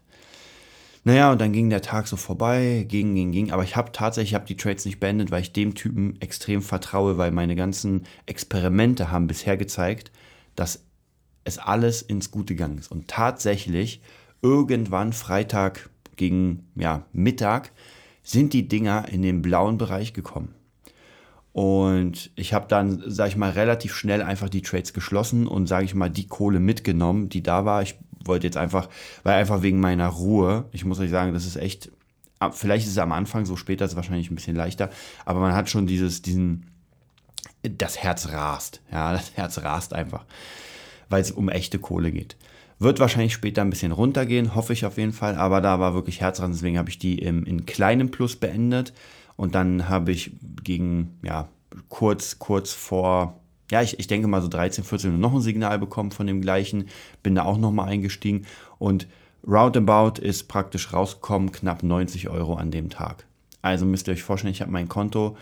Naja, 1.09 1.33
und 1.33 1.41
dann 1.41 1.55
ging 1.55 1.71
der 1.71 1.81
Tag 1.81 2.07
so 2.07 2.17
vorbei, 2.17 2.85
ging, 2.87 3.15
ging, 3.15 3.33
ging. 3.33 3.51
Aber 3.51 3.65
ich 3.65 3.77
habe 3.77 3.93
tatsächlich, 3.93 4.33
ich 4.33 4.35
habe 4.35 4.45
die 4.45 4.59
Trades 4.59 4.85
nicht 4.85 5.01
beendet, 5.01 5.31
weil 5.31 5.41
ich 5.41 5.55
dem 5.55 5.75
Typen 5.75 6.21
extrem 6.21 6.61
vertraue, 6.61 7.17
weil 7.17 7.31
meine 7.31 7.57
ganzen 7.57 8.03
Experimente 8.27 9.11
haben 9.11 9.27
bisher 9.27 9.57
gezeigt, 9.57 10.13
dass 10.55 10.85
es 11.45 11.57
alles 11.57 12.03
ins 12.03 12.31
Gute 12.31 12.55
gegangen 12.55 12.77
ist. 12.77 12.93
Und 12.93 13.09
tatsächlich, 13.09 14.03
irgendwann 14.43 15.15
Freitag 15.15 15.89
gegen 16.17 16.69
ja, 16.75 17.07
Mittag, 17.15 17.73
sind 18.23 18.53
die 18.53 18.69
Dinger 18.69 19.09
in 19.09 19.23
den 19.23 19.41
blauen 19.41 19.79
Bereich 19.79 20.13
gekommen. 20.13 20.55
Und 21.53 22.31
ich 22.37 22.53
habe 22.53 22.69
dann, 22.69 23.03
sage 23.07 23.31
ich 23.31 23.37
mal, 23.39 23.53
relativ 23.53 23.95
schnell 23.95 24.21
einfach 24.21 24.51
die 24.51 24.61
Trades 24.61 24.93
geschlossen 24.93 25.47
und, 25.47 25.69
sage 25.69 25.87
ich 25.87 25.95
mal, 25.95 26.11
die 26.11 26.27
Kohle 26.27 26.61
mitgenommen, 26.61 27.31
die 27.31 27.43
da 27.43 27.65
war. 27.65 27.81
Ich 27.81 27.99
wollte 28.29 28.47
jetzt 28.47 28.57
einfach, 28.57 28.89
weil 29.23 29.35
einfach 29.35 29.63
wegen 29.63 29.81
meiner 29.81 30.09
Ruhe, 30.09 30.67
ich 30.73 30.85
muss 30.85 31.01
euch 31.01 31.11
sagen, 31.11 31.33
das 31.33 31.47
ist 31.47 31.57
echt, 31.57 31.91
vielleicht 32.53 32.87
ist 32.87 32.93
es 32.93 32.99
am 32.99 33.13
Anfang 33.13 33.47
so, 33.47 33.57
später 33.57 33.85
ist 33.85 33.93
es 33.93 33.97
wahrscheinlich 33.97 34.31
ein 34.31 34.35
bisschen 34.35 34.57
leichter, 34.57 34.91
aber 35.25 35.41
man 35.41 35.55
hat 35.55 35.69
schon 35.69 35.87
dieses, 35.87 36.23
diesen, 36.23 36.67
das 37.63 37.99
Herz 37.99 38.29
rast, 38.29 38.81
ja, 38.93 39.13
das 39.15 39.37
Herz 39.37 39.59
rast 39.63 39.93
einfach, 39.95 40.25
weil 41.09 41.21
es 41.21 41.33
um 41.33 41.49
echte 41.49 41.79
Kohle 41.79 42.13
geht. 42.13 42.37
Wird 42.81 43.01
wahrscheinlich 43.01 43.33
später 43.33 43.63
ein 43.63 43.71
bisschen 43.71 43.91
runtergehen, 43.91 44.55
hoffe 44.55 44.73
ich 44.73 44.87
auf 44.87 44.99
jeden 44.99 45.13
Fall, 45.13 45.35
aber 45.35 45.61
da 45.61 45.81
war 45.81 45.95
wirklich 45.95 46.21
Herz 46.21 46.39
dran, 46.39 46.53
deswegen 46.53 46.79
habe 46.79 46.91
ich 46.91 46.99
die 46.99 47.19
im, 47.19 47.45
in 47.45 47.67
kleinem 47.67 48.13
Plus 48.13 48.37
beendet 48.37 48.93
und 49.37 49.57
dann 49.57 49.89
habe 49.89 50.13
ich 50.13 50.33
gegen, 50.63 51.19
ja, 51.23 51.49
kurz, 51.89 52.39
kurz 52.39 52.73
vor 52.73 53.41
ja, 53.71 53.83
ich, 53.83 53.99
ich 53.99 54.07
denke 54.07 54.29
mal 54.29 54.43
so 54.43 54.49
13, 54.49 54.85
14 54.85 55.13
Uhr 55.13 55.19
noch 55.19 55.35
ein 55.35 55.41
Signal 55.41 55.79
bekommen 55.79 56.11
von 56.11 56.27
dem 56.27 56.41
gleichen, 56.41 56.89
bin 57.23 57.35
da 57.35 57.45
auch 57.45 57.59
nochmal 57.59 57.89
eingestiegen 57.89 58.47
und 58.79 59.07
Roundabout 59.47 60.21
ist 60.21 60.49
praktisch 60.49 60.93
rausgekommen, 60.93 61.53
knapp 61.53 61.83
90 61.83 62.29
Euro 62.29 62.55
an 62.55 62.71
dem 62.71 62.91
Tag. 62.91 63.27
Also 63.63 63.87
müsst 63.87 64.09
ihr 64.09 64.15
euch 64.15 64.23
vorstellen, 64.23 64.53
ich 64.53 64.61
habe 64.61 64.73
mein 64.73 64.89
Konto 64.89 65.37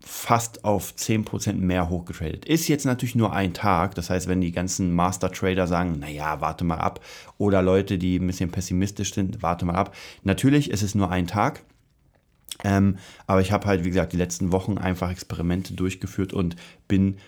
fast 0.00 0.64
auf 0.64 0.94
10% 0.96 1.54
mehr 1.54 1.88
hochgetradet. 1.90 2.44
Ist 2.44 2.68
jetzt 2.68 2.86
natürlich 2.86 3.14
nur 3.14 3.32
ein 3.32 3.52
Tag, 3.52 3.94
das 3.96 4.10
heißt, 4.10 4.28
wenn 4.28 4.40
die 4.40 4.52
ganzen 4.52 4.94
Master 4.94 5.30
Trader 5.30 5.66
sagen, 5.66 5.98
naja, 5.98 6.40
warte 6.40 6.64
mal 6.64 6.78
ab, 6.78 7.00
oder 7.36 7.62
Leute, 7.62 7.98
die 7.98 8.18
ein 8.18 8.26
bisschen 8.26 8.50
pessimistisch 8.50 9.12
sind, 9.12 9.42
warte 9.42 9.66
mal 9.66 9.74
ab. 9.74 9.94
Natürlich 10.22 10.70
ist 10.70 10.82
es 10.82 10.94
nur 10.94 11.10
ein 11.10 11.26
Tag, 11.26 11.64
ähm, 12.64 12.96
aber 13.26 13.40
ich 13.40 13.52
habe 13.52 13.66
halt, 13.66 13.84
wie 13.84 13.90
gesagt, 13.90 14.12
die 14.12 14.16
letzten 14.18 14.52
Wochen 14.52 14.78
einfach 14.78 15.10
Experimente 15.10 15.74
durchgeführt 15.74 16.32
und 16.32 16.56
bin 16.86 17.18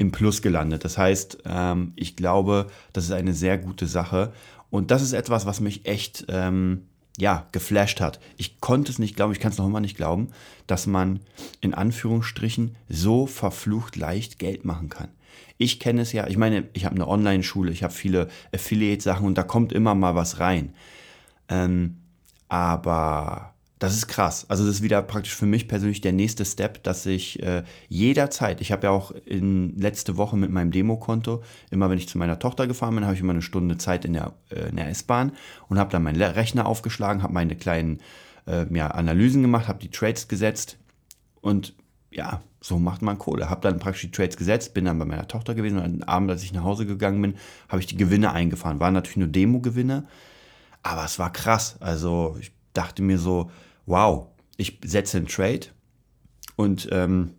im 0.00 0.12
Plus 0.12 0.40
gelandet. 0.40 0.86
Das 0.86 0.96
heißt, 0.96 1.42
ähm, 1.44 1.92
ich 1.94 2.16
glaube, 2.16 2.68
das 2.94 3.04
ist 3.04 3.12
eine 3.12 3.34
sehr 3.34 3.58
gute 3.58 3.86
Sache. 3.86 4.32
Und 4.70 4.90
das 4.90 5.02
ist 5.02 5.12
etwas, 5.12 5.44
was 5.44 5.60
mich 5.60 5.84
echt, 5.84 6.24
ähm, 6.30 6.86
ja, 7.18 7.46
geflasht 7.52 8.00
hat. 8.00 8.18
Ich 8.38 8.60
konnte 8.60 8.90
es 8.90 8.98
nicht 8.98 9.14
glauben, 9.14 9.32
ich 9.32 9.40
kann 9.40 9.52
es 9.52 9.58
noch 9.58 9.66
immer 9.66 9.80
nicht 9.80 9.98
glauben, 9.98 10.28
dass 10.66 10.86
man 10.86 11.20
in 11.60 11.74
Anführungsstrichen 11.74 12.76
so 12.88 13.26
verflucht 13.26 13.96
leicht 13.96 14.38
Geld 14.38 14.64
machen 14.64 14.88
kann. 14.88 15.08
Ich 15.58 15.80
kenne 15.80 16.00
es 16.00 16.12
ja, 16.12 16.26
ich 16.28 16.38
meine, 16.38 16.66
ich 16.72 16.86
habe 16.86 16.94
eine 16.94 17.06
Online-Schule, 17.06 17.70
ich 17.70 17.82
habe 17.82 17.92
viele 17.92 18.28
Affiliate-Sachen 18.54 19.26
und 19.26 19.36
da 19.36 19.42
kommt 19.42 19.70
immer 19.70 19.94
mal 19.94 20.14
was 20.14 20.40
rein. 20.40 20.72
Ähm, 21.50 21.98
aber 22.48 23.49
das 23.80 23.94
ist 23.94 24.08
krass. 24.08 24.44
Also 24.48 24.66
das 24.66 24.76
ist 24.76 24.82
wieder 24.82 25.00
praktisch 25.00 25.34
für 25.34 25.46
mich 25.46 25.66
persönlich 25.66 26.02
der 26.02 26.12
nächste 26.12 26.44
Step, 26.44 26.82
dass 26.82 27.06
ich 27.06 27.42
äh, 27.42 27.64
jederzeit, 27.88 28.60
ich 28.60 28.72
habe 28.72 28.86
ja 28.86 28.90
auch 28.90 29.10
in 29.10 29.74
letzte 29.78 30.18
Woche 30.18 30.36
mit 30.36 30.50
meinem 30.50 30.70
Demokonto, 30.70 31.42
immer 31.70 31.88
wenn 31.88 31.96
ich 31.96 32.06
zu 32.06 32.18
meiner 32.18 32.38
Tochter 32.38 32.66
gefahren 32.66 32.94
bin, 32.94 33.04
habe 33.04 33.14
ich 33.14 33.22
immer 33.22 33.32
eine 33.32 33.40
Stunde 33.40 33.78
Zeit 33.78 34.04
in 34.04 34.12
der, 34.12 34.34
äh, 34.50 34.70
der 34.70 34.90
S-Bahn 34.90 35.32
und 35.68 35.78
habe 35.78 35.90
dann 35.90 36.02
meinen 36.02 36.20
Rechner 36.20 36.66
aufgeschlagen, 36.66 37.22
habe 37.22 37.32
meine 37.32 37.56
kleinen 37.56 38.00
äh, 38.46 38.66
ja, 38.70 38.88
Analysen 38.88 39.40
gemacht, 39.40 39.66
habe 39.66 39.78
die 39.78 39.90
Trades 39.90 40.28
gesetzt 40.28 40.76
und 41.40 41.74
ja, 42.10 42.42
so 42.60 42.78
macht 42.78 43.00
man 43.00 43.16
Kohle. 43.16 43.48
Habe 43.48 43.62
dann 43.62 43.78
praktisch 43.78 44.02
die 44.02 44.10
Trades 44.10 44.36
gesetzt, 44.36 44.74
bin 44.74 44.84
dann 44.84 44.98
bei 44.98 45.06
meiner 45.06 45.26
Tochter 45.26 45.54
gewesen 45.54 45.78
und 45.78 46.02
am 46.02 46.08
Abend, 46.08 46.30
als 46.30 46.42
ich 46.42 46.52
nach 46.52 46.64
Hause 46.64 46.84
gegangen 46.84 47.22
bin, 47.22 47.34
habe 47.70 47.80
ich 47.80 47.86
die 47.86 47.96
Gewinne 47.96 48.32
eingefahren. 48.32 48.78
Waren 48.78 48.92
natürlich 48.92 49.16
nur 49.16 49.28
Demo-Gewinne, 49.28 50.06
Aber 50.82 51.04
es 51.06 51.18
war 51.18 51.32
krass. 51.32 51.76
Also 51.80 52.36
ich 52.40 52.52
dachte 52.74 53.02
mir 53.02 53.18
so, 53.18 53.50
wow, 53.90 54.28
ich 54.56 54.78
setze 54.84 55.18
einen 55.18 55.26
Trade 55.26 55.66
und 56.56 56.88
ähm, 56.92 57.32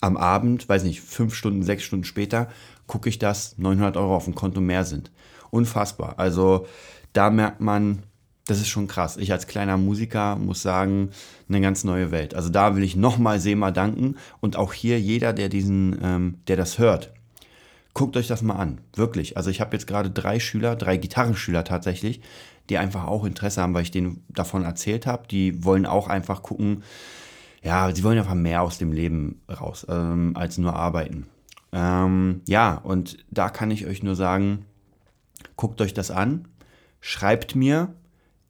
am 0.00 0.16
Abend, 0.16 0.68
weiß 0.68 0.84
nicht, 0.84 1.00
fünf 1.00 1.34
Stunden, 1.34 1.62
sechs 1.62 1.82
Stunden 1.82 2.04
später, 2.04 2.48
gucke 2.86 3.08
ich, 3.08 3.18
dass 3.18 3.58
900 3.58 3.96
Euro 3.96 4.16
auf 4.16 4.24
dem 4.24 4.34
Konto 4.34 4.60
mehr 4.60 4.84
sind. 4.84 5.12
Unfassbar. 5.50 6.18
Also 6.18 6.66
da 7.12 7.30
merkt 7.30 7.60
man, 7.60 8.02
das 8.46 8.58
ist 8.58 8.68
schon 8.68 8.88
krass. 8.88 9.16
Ich 9.16 9.32
als 9.32 9.46
kleiner 9.46 9.76
Musiker 9.76 10.36
muss 10.36 10.62
sagen, 10.62 11.10
eine 11.48 11.60
ganz 11.60 11.84
neue 11.84 12.10
Welt. 12.10 12.34
Also 12.34 12.48
da 12.48 12.74
will 12.74 12.82
ich 12.82 12.96
nochmal 12.96 13.38
Sema 13.38 13.70
danken 13.70 14.16
und 14.40 14.56
auch 14.56 14.72
hier 14.72 15.00
jeder, 15.00 15.32
der 15.32 15.48
diesen, 15.48 15.98
ähm, 16.02 16.38
der 16.48 16.56
das 16.56 16.78
hört, 16.78 17.12
guckt 17.94 18.16
euch 18.16 18.26
das 18.26 18.42
mal 18.42 18.56
an. 18.56 18.80
Wirklich. 18.94 19.36
Also 19.36 19.50
ich 19.50 19.60
habe 19.60 19.76
jetzt 19.76 19.86
gerade 19.86 20.10
drei 20.10 20.40
Schüler, 20.40 20.76
drei 20.76 20.96
Gitarrenschüler 20.96 21.64
tatsächlich, 21.64 22.20
die 22.70 22.78
einfach 22.78 23.06
auch 23.06 23.24
Interesse 23.24 23.62
haben, 23.62 23.74
weil 23.74 23.82
ich 23.82 23.90
denen 23.90 24.24
davon 24.28 24.64
erzählt 24.64 25.06
habe. 25.06 25.26
Die 25.28 25.64
wollen 25.64 25.86
auch 25.86 26.08
einfach 26.08 26.42
gucken, 26.42 26.82
ja, 27.62 27.94
sie 27.94 28.02
wollen 28.02 28.18
einfach 28.18 28.34
mehr 28.34 28.62
aus 28.62 28.78
dem 28.78 28.92
Leben 28.92 29.40
raus, 29.48 29.86
ähm, 29.88 30.32
als 30.34 30.58
nur 30.58 30.74
arbeiten. 30.74 31.26
Ähm, 31.72 32.42
ja, 32.46 32.74
und 32.74 33.24
da 33.30 33.48
kann 33.48 33.70
ich 33.70 33.86
euch 33.86 34.02
nur 34.02 34.16
sagen, 34.16 34.66
guckt 35.56 35.80
euch 35.80 35.94
das 35.94 36.10
an, 36.10 36.48
schreibt 37.00 37.54
mir 37.54 37.94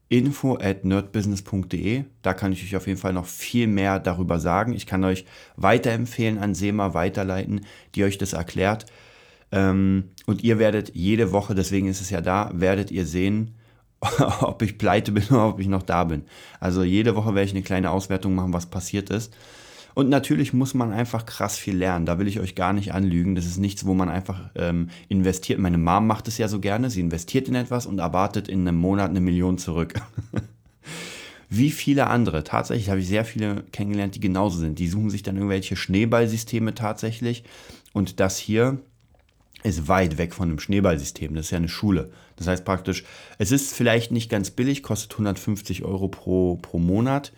info 0.09 0.59
at 0.61 0.85
nerdbusiness.de. 0.85 2.05
Da 2.21 2.35
kann 2.35 2.53
ich 2.53 2.63
euch 2.63 2.77
auf 2.77 2.87
jeden 2.87 2.99
Fall 2.99 3.13
noch 3.13 3.27
viel 3.27 3.67
mehr 3.67 3.99
darüber 3.99 4.41
sagen. 4.41 4.75
Ich 4.75 4.87
kann 4.87 5.05
euch 5.05 5.25
weiterempfehlen, 5.57 6.39
an 6.39 6.55
Sema 6.55 6.93
weiterleiten, 6.93 7.65
die 7.95 8.05
euch 8.05 8.19
das 8.19 8.35
erklärt. 8.35 8.87
Ähm, 9.53 10.11
und 10.27 10.43
ihr 10.43 10.59
werdet 10.59 10.95
jede 10.95 11.33
Woche, 11.33 11.55
deswegen 11.55 11.87
ist 11.87 12.01
es 12.01 12.11
ja 12.11 12.21
da, 12.21 12.51
werdet 12.53 12.91
ihr 12.91 13.07
sehen, 13.07 13.55
ob 14.41 14.63
ich 14.63 14.79
pleite 14.79 15.13
bin 15.13 15.25
oder 15.31 15.49
ob 15.49 15.61
ich 15.61 15.69
noch 15.69 15.83
da 15.83 16.05
bin. 16.05 16.25
Also 16.61 16.83
jede 16.83 17.15
Woche 17.15 17.35
werde 17.35 17.47
ich 17.47 17.53
eine 17.53 17.63
kleine 17.63 17.91
Auswertung 17.91 18.35
machen, 18.35 18.53
was 18.53 18.67
passiert 18.67 19.11
ist. 19.11 19.35
Und 19.95 20.09
natürlich 20.09 20.53
muss 20.53 20.75
man 20.75 20.93
einfach 20.93 21.27
krass 21.27 21.59
viel 21.59 21.77
lernen. 21.77 22.07
Da 22.07 22.19
will 22.19 22.27
ich 22.27 22.41
euch 22.41 22.55
gar 22.55 22.73
nicht 22.73 22.95
anlügen. 22.95 23.35
Das 23.35 23.45
ist 23.45 23.59
nichts, 23.59 23.85
wo 23.85 23.95
man 23.95 24.09
einfach 24.09 24.51
ähm, 24.55 24.89
investiert. 25.09 25.59
Meine 25.59 25.79
Mom 25.79 26.07
macht 26.07 26.29
es 26.29 26.39
ja 26.39 26.49
so 26.49 26.61
gerne. 26.61 26.89
Sie 26.89 27.01
investiert 27.01 27.49
in 27.49 27.55
etwas 27.55 27.87
und 27.87 27.99
erwartet 27.99 28.49
in 28.49 28.67
einem 28.67 28.79
Monat 28.79 29.11
eine 29.11 29.21
Million 29.21 29.59
zurück. 29.59 29.95
Wie 31.51 31.71
viele 31.71 32.07
andere. 32.07 32.43
Tatsächlich 32.45 32.89
habe 32.89 33.01
ich 33.01 33.09
sehr 33.09 33.27
viele 33.27 33.65
kennengelernt, 33.73 34.15
die 34.15 34.21
genauso 34.21 34.59
sind. 34.59 34.79
Die 34.79 34.89
suchen 34.89 35.11
sich 35.11 35.23
dann 35.23 35.37
irgendwelche 35.37 35.77
Schneeballsysteme 35.77 36.75
tatsächlich. 36.75 37.45
Und 37.93 38.19
das 38.21 38.39
hier 38.39 38.79
ist 39.63 39.89
weit 39.89 40.19
weg 40.19 40.35
von 40.35 40.49
einem 40.49 40.59
Schneeballsystem. 40.59 41.35
Das 41.35 41.47
ist 41.47 41.51
ja 41.51 41.59
eine 41.59 41.69
Schule. 41.69 42.11
Das 42.37 42.47
heißt 42.47 42.65
praktisch, 42.65 43.05
es 43.39 43.53
ist 43.53 43.75
vielleicht 43.75 44.11
nicht 44.11 44.31
ganz 44.31 44.51
billig, 44.51 44.83
kostet 44.83 45.13
150 45.13 45.85
Euro 45.85 46.09
pro, 46.09 46.57
pro 46.57 46.79
Monat 46.79 47.33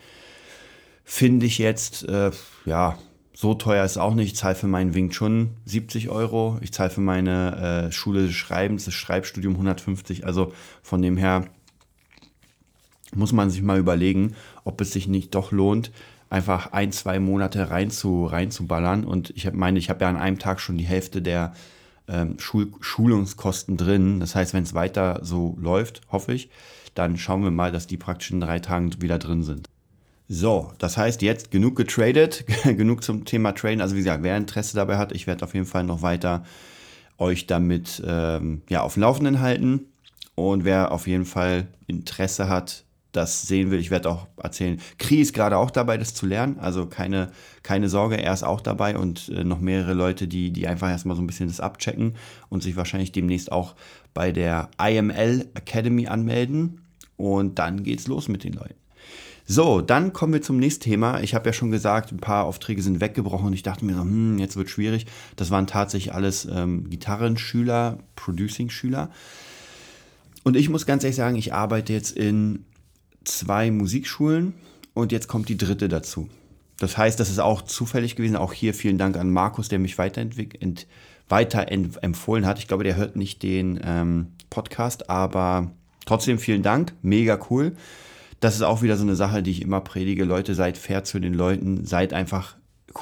finde 1.04 1.46
ich 1.46 1.58
jetzt, 1.58 2.08
äh, 2.08 2.30
ja, 2.64 2.98
so 3.34 3.54
teuer 3.54 3.84
ist 3.84 3.98
auch 3.98 4.14
nicht. 4.14 4.32
Ich 4.32 4.36
zahle 4.36 4.54
für 4.54 4.66
meinen 4.66 4.94
Wing 4.94 5.10
Chun 5.10 5.50
70 5.66 6.08
Euro. 6.08 6.58
Ich 6.62 6.72
zahle 6.72 6.90
für 6.90 7.00
meine 7.00 7.88
äh, 7.88 7.92
Schule 7.92 8.26
des 8.26 8.34
Schreibens, 8.34 8.84
das 8.84 8.94
Schreibstudium 8.94 9.54
150. 9.54 10.24
Also 10.24 10.52
von 10.82 11.02
dem 11.02 11.16
her 11.16 11.46
muss 13.14 13.32
man 13.32 13.50
sich 13.50 13.62
mal 13.62 13.78
überlegen, 13.78 14.34
ob 14.64 14.80
es 14.80 14.92
sich 14.92 15.08
nicht 15.08 15.34
doch 15.34 15.52
lohnt, 15.52 15.90
einfach 16.30 16.72
ein, 16.72 16.90
zwei 16.92 17.18
Monate 17.18 17.70
rein 17.70 17.90
zu, 17.90 18.24
reinzuballern. 18.24 19.04
Und 19.04 19.30
ich 19.30 19.52
meine, 19.52 19.78
ich 19.78 19.90
habe 19.90 20.04
ja 20.04 20.08
an 20.08 20.16
einem 20.16 20.38
Tag 20.38 20.60
schon 20.60 20.78
die 20.78 20.84
Hälfte 20.84 21.20
der 21.20 21.54
ähm, 22.08 22.38
Schul 22.38 22.72
Schulungskosten 22.80 23.76
drin. 23.76 24.20
Das 24.20 24.34
heißt, 24.34 24.54
wenn 24.54 24.62
es 24.62 24.74
weiter 24.74 25.20
so 25.22 25.56
läuft, 25.60 26.02
hoffe 26.10 26.32
ich, 26.34 26.50
dann 26.94 27.16
schauen 27.16 27.42
wir 27.42 27.50
mal, 27.50 27.72
dass 27.72 27.86
die 27.86 27.96
praktisch 27.96 28.30
in 28.30 28.40
drei 28.40 28.58
Tagen 28.58 28.90
wieder 29.00 29.18
drin 29.18 29.42
sind. 29.42 29.68
So, 30.28 30.72
das 30.78 30.96
heißt 30.96 31.20
jetzt 31.22 31.50
genug 31.50 31.76
getradet, 31.76 32.44
genug 32.64 33.04
zum 33.04 33.24
Thema 33.24 33.52
Traden. 33.52 33.80
Also 33.80 33.94
wie 33.94 34.00
gesagt, 34.00 34.22
wer 34.22 34.36
Interesse 34.36 34.74
dabei 34.74 34.96
hat, 34.96 35.12
ich 35.12 35.26
werde 35.26 35.44
auf 35.44 35.54
jeden 35.54 35.66
Fall 35.66 35.84
noch 35.84 36.02
weiter 36.02 36.44
euch 37.18 37.46
damit 37.46 38.02
ähm, 38.06 38.62
ja, 38.68 38.82
auf 38.82 38.94
dem 38.94 39.02
Laufenden 39.02 39.40
halten. 39.40 39.86
Und 40.34 40.64
wer 40.64 40.92
auf 40.92 41.06
jeden 41.06 41.26
Fall 41.26 41.68
Interesse 41.86 42.48
hat, 42.48 42.83
das 43.14 43.42
sehen 43.42 43.70
will, 43.70 43.78
ich 43.78 43.90
werde 43.90 44.10
auch 44.10 44.26
erzählen. 44.42 44.80
Kri 44.98 45.20
ist 45.20 45.32
gerade 45.32 45.56
auch 45.56 45.70
dabei, 45.70 45.96
das 45.96 46.14
zu 46.14 46.26
lernen. 46.26 46.58
Also 46.58 46.86
keine, 46.86 47.30
keine 47.62 47.88
Sorge, 47.88 48.20
er 48.20 48.32
ist 48.32 48.42
auch 48.42 48.60
dabei 48.60 48.98
und 48.98 49.28
äh, 49.28 49.44
noch 49.44 49.60
mehrere 49.60 49.94
Leute, 49.94 50.26
die, 50.26 50.50
die 50.50 50.66
einfach 50.66 50.90
erstmal 50.90 51.16
so 51.16 51.22
ein 51.22 51.26
bisschen 51.26 51.48
das 51.48 51.60
abchecken 51.60 52.16
und 52.48 52.62
sich 52.62 52.76
wahrscheinlich 52.76 53.12
demnächst 53.12 53.52
auch 53.52 53.76
bei 54.14 54.32
der 54.32 54.68
IML 54.82 55.48
Academy 55.54 56.08
anmelden. 56.08 56.80
Und 57.16 57.60
dann 57.60 57.84
geht's 57.84 58.08
los 58.08 58.26
mit 58.26 58.42
den 58.42 58.54
Leuten. 58.54 58.74
So, 59.46 59.80
dann 59.80 60.12
kommen 60.12 60.32
wir 60.32 60.42
zum 60.42 60.56
nächsten 60.56 60.82
Thema. 60.82 61.20
Ich 61.20 61.34
habe 61.34 61.46
ja 61.46 61.52
schon 61.52 61.70
gesagt, 61.70 62.10
ein 62.10 62.18
paar 62.18 62.46
Aufträge 62.46 62.82
sind 62.82 63.00
weggebrochen 63.00 63.48
und 63.48 63.52
ich 63.52 63.62
dachte 63.62 63.84
mir 63.84 63.94
so, 63.94 64.00
hm, 64.00 64.38
jetzt 64.38 64.56
wird 64.56 64.70
schwierig. 64.70 65.06
Das 65.36 65.52
waren 65.52 65.68
tatsächlich 65.68 66.14
alles 66.14 66.48
ähm, 66.50 66.90
Gitarrenschüler, 66.90 67.98
Producing-Schüler. 68.16 69.10
Und 70.42 70.56
ich 70.56 70.68
muss 70.68 70.86
ganz 70.86 71.04
ehrlich 71.04 71.16
sagen, 71.16 71.36
ich 71.36 71.52
arbeite 71.52 71.92
jetzt 71.92 72.16
in 72.16 72.64
zwei 73.24 73.70
Musikschulen 73.70 74.54
und 74.94 75.12
jetzt 75.12 75.28
kommt 75.28 75.48
die 75.48 75.56
dritte 75.56 75.88
dazu. 75.88 76.28
Das 76.78 76.96
heißt, 76.96 77.18
das 77.18 77.30
ist 77.30 77.38
auch 77.38 77.62
zufällig 77.62 78.16
gewesen. 78.16 78.36
Auch 78.36 78.52
hier 78.52 78.74
vielen 78.74 78.98
Dank 78.98 79.16
an 79.16 79.30
Markus, 79.30 79.68
der 79.68 79.78
mich 79.78 79.96
weiter 79.96 80.22
empfohlen 81.70 82.46
hat. 82.46 82.58
Ich 82.58 82.68
glaube, 82.68 82.84
der 82.84 82.96
hört 82.96 83.16
nicht 83.16 83.42
den 83.42 83.80
ähm, 83.82 84.32
Podcast, 84.50 85.08
aber 85.08 85.70
trotzdem 86.04 86.38
vielen 86.38 86.62
Dank. 86.62 86.92
Mega 87.02 87.38
cool 87.50 87.76
das 88.44 88.56
ist 88.56 88.62
auch 88.62 88.82
wieder 88.82 88.98
so 88.98 89.04
eine 89.04 89.16
Sache, 89.16 89.42
die 89.42 89.50
ich 89.50 89.62
immer 89.62 89.80
predige. 89.80 90.24
Leute, 90.24 90.54
seid 90.54 90.76
fair 90.76 91.02
zu 91.02 91.18
den 91.18 91.32
Leuten, 91.32 91.86
seid 91.86 92.12
einfach 92.12 92.56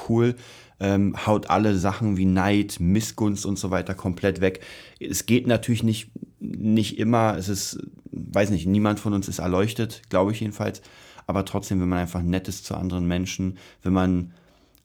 cool. 0.07 0.35
Ähm, 0.79 1.15
haut 1.25 1.49
alle 1.49 1.75
Sachen 1.75 2.15
wie 2.15 2.25
Neid, 2.25 2.77
Missgunst 2.79 3.45
und 3.45 3.59
so 3.59 3.69
weiter 3.69 3.93
komplett 3.93 4.39
weg. 4.39 4.61
Es 5.01 5.25
geht 5.25 5.45
natürlich 5.45 5.83
nicht, 5.83 6.11
nicht 6.43 6.99
immer, 6.99 7.37
es 7.37 7.49
ist, 7.49 7.79
weiß 8.11 8.49
nicht, 8.49 8.67
niemand 8.67 8.99
von 8.99 9.13
uns 9.13 9.27
ist 9.27 9.39
erleuchtet, 9.39 10.01
glaube 10.09 10.31
ich 10.31 10.41
jedenfalls. 10.41 10.81
Aber 11.25 11.45
trotzdem, 11.45 11.79
wenn 11.79 11.89
man 11.89 11.99
einfach 11.99 12.21
nett 12.21 12.47
ist 12.47 12.65
zu 12.65 12.75
anderen 12.75 13.07
Menschen, 13.07 13.57
wenn 13.81 13.93
man 13.93 14.33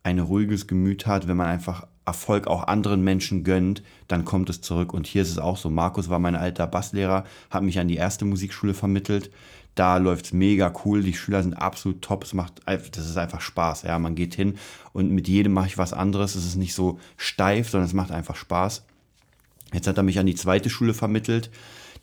ein 0.05 0.21
ruhiges 0.21 0.67
Gemüt 0.67 1.07
hat, 1.07 1.27
wenn 1.27 1.37
man 1.37 1.49
einfach 1.49 1.87
Erfolg 2.07 2.47
auch 2.47 2.67
anderen 2.67 3.03
Menschen 3.03 3.45
gönnt, 3.45 3.83
dann 4.07 4.25
kommt 4.25 4.49
es 4.49 4.61
zurück. 4.61 4.95
Und 4.95 5.07
hier 5.07 5.23
ist 5.23 5.31
es 5.31 5.39
auch 5.39 5.57
so. 5.57 5.69
Markus 5.69 6.09
war 6.09 6.19
mein 6.19 6.37
alter 6.37 6.67
Basslehrer, 6.67 7.25
hat 7.51 7.63
mich 7.63 7.79
an 7.79 7.89
die 7.89 7.97
erste 7.97 8.25
Musikschule 8.25 8.73
vermittelt. 8.73 9.31
Da 9.75 9.99
läuft 9.99 10.27
es 10.27 10.33
mega 10.33 10.73
cool. 10.85 11.03
Die 11.03 11.13
Schüler 11.13 11.43
sind 11.43 11.55
absolut 11.55 12.03
top. 12.03 12.25
Es 12.25 12.35
macht, 12.35 12.63
das 12.67 13.07
ist 13.07 13.19
einfach 13.19 13.41
Spaß. 13.41 13.83
Ja, 13.83 13.99
man 13.99 14.15
geht 14.15 14.35
hin 14.35 14.57
und 14.93 15.11
mit 15.11 15.29
jedem 15.29 15.53
mache 15.53 15.67
ich 15.67 15.79
was 15.79 15.93
anderes. 15.93 16.35
Es 16.35 16.47
ist 16.47 16.57
nicht 16.57 16.75
so 16.75 16.99
steif, 17.17 17.69
sondern 17.69 17.87
es 17.87 17.95
macht 17.95 18.11
einfach 18.11 18.37
Spaß. 18.37 18.85
Jetzt 19.73 19.87
hat 19.87 19.97
er 19.97 20.03
mich 20.03 20.19
an 20.19 20.27
die 20.27 20.35
zweite 20.35 20.71
Schule 20.71 20.95
vermittelt. 20.95 21.51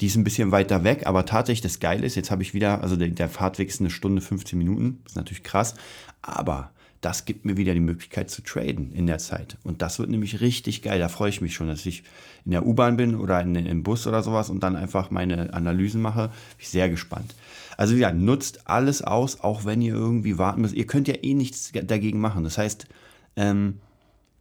Die 0.01 0.07
ist 0.07 0.15
ein 0.15 0.23
bisschen 0.23 0.51
weiter 0.51 0.83
weg, 0.83 1.07
aber 1.07 1.25
tatsächlich 1.25 1.61
das 1.61 1.79
Geile 1.79 2.05
ist, 2.05 2.15
jetzt 2.15 2.29
habe 2.29 2.43
ich 2.43 2.53
wieder, 2.53 2.81
also 2.81 2.97
der, 2.97 3.07
der 3.07 3.29
Fahrtweg 3.29 3.69
ist 3.69 3.79
eine 3.79 3.89
Stunde, 3.89 4.21
15 4.21 4.57
Minuten. 4.57 5.01
Ist 5.05 5.15
natürlich 5.15 5.43
krass. 5.43 5.75
Aber 6.21 6.71
das 7.05 7.25
gibt 7.25 7.45
mir 7.45 7.55
wieder 7.55 7.73
die 7.73 7.79
Möglichkeit 7.79 8.31
zu 8.31 8.41
traden 8.41 8.91
in 8.91 9.05
der 9.05 9.19
Zeit. 9.19 9.57
Und 9.63 9.81
das 9.81 9.99
wird 9.99 10.09
nämlich 10.09 10.41
richtig 10.41 10.81
geil. 10.81 10.99
Da 10.99 11.07
freue 11.07 11.29
ich 11.29 11.39
mich 11.39 11.53
schon, 11.53 11.67
dass 11.67 11.85
ich 11.85 12.03
in 12.45 12.51
der 12.51 12.65
U-Bahn 12.65 12.97
bin 12.97 13.15
oder 13.15 13.39
in, 13.41 13.55
im 13.55 13.83
Bus 13.83 14.07
oder 14.07 14.23
sowas 14.23 14.49
und 14.49 14.63
dann 14.63 14.75
einfach 14.75 15.11
meine 15.11 15.53
Analysen 15.53 16.01
mache. 16.01 16.29
Bin 16.29 16.57
ich 16.59 16.69
sehr 16.69 16.89
gespannt. 16.89 17.35
Also 17.77 17.95
ja, 17.95 18.11
nutzt 18.11 18.67
alles 18.67 19.01
aus, 19.01 19.41
auch 19.41 19.65
wenn 19.65 19.81
ihr 19.81 19.93
irgendwie 19.93 20.37
warten 20.37 20.61
müsst. 20.61 20.73
Ihr 20.73 20.87
könnt 20.87 21.07
ja 21.07 21.15
eh 21.21 21.35
nichts 21.35 21.71
dagegen 21.73 22.19
machen. 22.19 22.43
Das 22.43 22.57
heißt, 22.57 22.87
ähm, 23.35 23.79